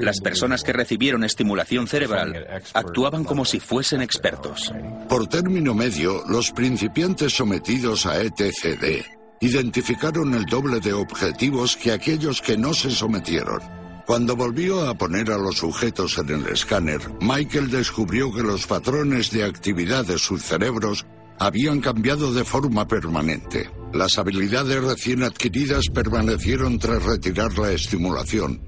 las 0.00 0.20
personas 0.20 0.62
que 0.62 0.72
recibieron 0.72 1.24
estimulación 1.24 1.88
cerebral 1.88 2.46
actuaban 2.74 3.24
como 3.24 3.44
si 3.44 3.58
fuesen 3.58 4.02
expertos. 4.02 4.72
Por 5.08 5.26
término 5.26 5.74
medio, 5.74 6.22
los 6.28 6.52
principiantes 6.52 7.32
sometidos 7.34 8.06
a 8.06 8.22
ETCD 8.22 9.04
identificaron 9.40 10.32
el 10.34 10.44
doble 10.44 10.78
de 10.78 10.92
objetivos 10.92 11.76
que 11.76 11.90
aquellos 11.90 12.40
que 12.40 12.56
no 12.56 12.72
se 12.72 12.92
sometieron. 12.92 13.81
Cuando 14.06 14.34
volvió 14.34 14.88
a 14.88 14.94
poner 14.94 15.30
a 15.30 15.38
los 15.38 15.58
sujetos 15.58 16.18
en 16.18 16.30
el 16.30 16.46
escáner, 16.48 17.00
Michael 17.20 17.70
descubrió 17.70 18.32
que 18.32 18.42
los 18.42 18.66
patrones 18.66 19.30
de 19.30 19.44
actividad 19.44 20.04
de 20.04 20.18
sus 20.18 20.42
cerebros 20.42 21.06
habían 21.38 21.80
cambiado 21.80 22.32
de 22.32 22.44
forma 22.44 22.86
permanente. 22.86 23.70
Las 23.92 24.18
habilidades 24.18 24.82
recién 24.82 25.22
adquiridas 25.22 25.86
permanecieron 25.92 26.78
tras 26.78 27.02
retirar 27.02 27.56
la 27.58 27.72
estimulación. 27.72 28.60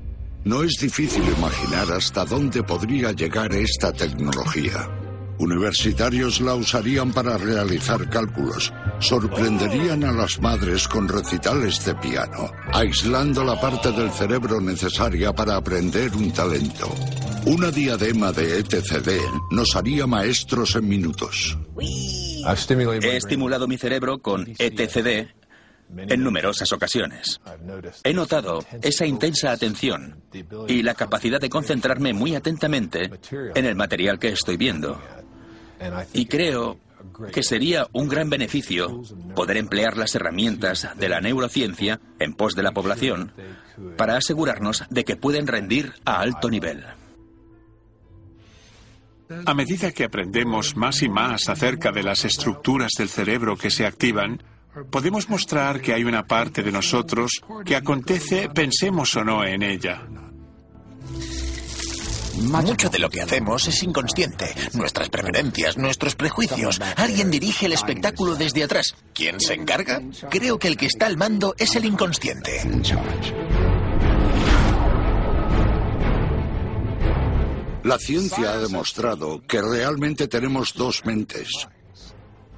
No 0.45 0.62
es 0.62 0.74
difícil 0.80 1.24
imaginar 1.37 1.91
hasta 1.93 2.24
dónde 2.24 2.62
podría 2.62 3.12
llegar 3.12 3.53
esta 3.55 3.93
tecnología. 3.93 5.04
Universitarios 5.39 6.41
la 6.41 6.55
usarían 6.55 7.12
para 7.12 7.37
realizar 7.37 8.09
cálculos. 8.09 8.72
Sorprenderían 9.01 10.05
a 10.05 10.12
las 10.12 10.41
madres 10.41 10.87
con 10.87 11.09
recitales 11.09 11.85
de 11.85 11.95
piano, 11.97 12.51
aislando 12.72 13.45
la 13.45 13.61
parte 13.61 13.91
del 13.93 14.11
cerebro 14.11 14.61
necesaria 14.61 15.32
para 15.32 15.57
aprender 15.57 16.14
un 16.14 16.32
talento. 16.32 16.95
Una 17.47 17.70
diadema 17.70 18.32
de 18.32 18.61
ETCD 18.61 19.20
nos 19.51 19.76
haría 19.76 20.07
maestros 20.07 20.76
en 20.76 20.89
minutos. 20.89 21.59
He 23.03 23.16
estimulado 23.16 23.66
mi 23.66 23.76
cerebro 23.76 24.18
con 24.18 24.47
ETCD 24.59 25.28
en 25.97 26.22
numerosas 26.22 26.72
ocasiones. 26.72 27.41
He 28.03 28.12
notado 28.12 28.64
esa 28.82 29.07
intensa 29.07 29.53
atención 29.53 30.22
y 30.68 30.82
la 30.82 30.95
capacidad 30.95 31.41
de 31.41 31.51
concentrarme 31.51 32.12
muy 32.12 32.35
atentamente 32.35 33.11
en 33.55 33.66
el 33.66 33.74
material 33.74 34.18
que 34.18 34.28
estoy 34.28 34.57
viendo. 34.57 35.01
Y 36.12 36.27
creo 36.27 36.79
que 37.33 37.43
sería 37.43 37.87
un 37.93 38.09
gran 38.09 38.31
beneficio 38.31 39.03
poder 39.35 39.57
emplear 39.57 39.97
las 39.97 40.14
herramientas 40.14 40.89
de 40.97 41.09
la 41.09 41.20
neurociencia 41.20 42.01
en 42.18 42.35
pos 42.35 42.55
de 42.55 42.62
la 42.62 42.72
población 42.72 43.33
para 43.97 44.16
asegurarnos 44.16 44.85
de 44.91 45.05
que 45.05 45.16
pueden 45.16 45.47
rendir 45.47 45.93
a 46.05 46.20
alto 46.20 46.51
nivel. 46.51 46.85
A 49.47 49.55
medida 49.55 49.93
que 49.93 50.05
aprendemos 50.05 50.77
más 50.77 51.03
y 51.03 51.09
más 51.09 51.49
acerca 51.49 51.91
de 51.93 52.03
las 52.03 52.25
estructuras 52.25 52.93
del 52.99 53.09
cerebro 53.09 53.57
que 53.57 53.70
se 53.70 53.87
activan, 53.87 54.43
podemos 54.91 55.31
mostrar 55.31 55.81
que 55.81 55.95
hay 55.95 56.05
una 56.05 56.27
parte 56.27 56.62
de 56.62 56.72
nosotros 56.72 57.43
que 57.64 57.77
acontece 57.77 58.49
pensemos 58.51 59.16
o 59.16 59.25
no 59.25 59.45
en 59.45 59.62
ella. 59.62 60.03
Mucho 62.41 62.89
de 62.89 62.99
lo 62.99 63.09
que 63.09 63.22
hacemos 63.22 63.66
es 63.68 63.82
inconsciente. 63.82 64.55
Nuestras 64.74 65.09
preferencias, 65.09 65.76
nuestros 65.76 66.14
prejuicios. 66.14 66.80
Alguien 66.97 67.30
dirige 67.30 67.66
el 67.66 67.72
espectáculo 67.72 68.35
desde 68.35 68.64
atrás. 68.64 68.95
¿Quién 69.12 69.41
se 69.41 69.55
encarga? 69.55 70.03
Creo 70.30 70.59
que 70.59 70.68
el 70.68 70.76
que 70.76 70.87
está 70.87 71.07
al 71.07 71.16
mando 71.16 71.55
es 71.59 71.76
el 71.76 71.85
inconsciente. 71.85 72.62
La 77.85 77.99
ciencia 77.99 78.53
ha 78.53 78.59
demostrado 78.59 79.43
que 79.47 79.61
realmente 79.61 80.26
tenemos 80.26 80.72
dos 80.74 81.05
mentes. 81.05 81.68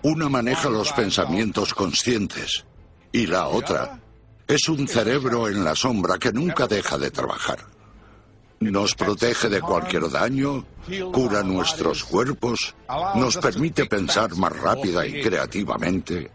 Una 0.02 0.28
maneja 0.28 0.68
los 0.68 0.92
pensamientos 0.92 1.74
conscientes 1.74 2.64
y 3.10 3.26
la 3.26 3.48
otra 3.48 4.00
es 4.46 4.68
un 4.68 4.86
cerebro 4.86 5.48
en 5.48 5.64
la 5.64 5.74
sombra 5.74 6.18
que 6.18 6.32
nunca 6.32 6.68
deja 6.68 6.96
de 6.96 7.10
trabajar. 7.10 7.75
Nos 8.60 8.94
protege 8.94 9.48
de 9.48 9.60
cualquier 9.60 10.10
daño, 10.10 10.64
cura 11.12 11.42
nuestros 11.42 12.04
cuerpos, 12.04 12.74
nos 13.14 13.36
permite 13.36 13.86
pensar 13.86 14.34
más 14.36 14.56
rápida 14.56 15.06
y 15.06 15.20
creativamente. 15.20 16.30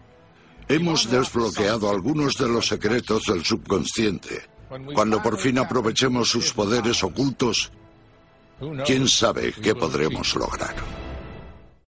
Hemos 0.68 1.10
desbloqueado 1.10 1.90
algunos 1.90 2.36
de 2.36 2.48
los 2.48 2.68
secretos 2.68 3.24
del 3.26 3.44
subconsciente. 3.44 4.44
Cuando 4.94 5.22
por 5.22 5.38
fin 5.38 5.58
aprovechemos 5.58 6.30
sus 6.30 6.54
poderes 6.54 7.04
ocultos, 7.04 7.72
quién 8.86 9.08
sabe 9.08 9.54
qué 9.54 9.76
podremos 9.76 10.34
lograr. 10.36 10.76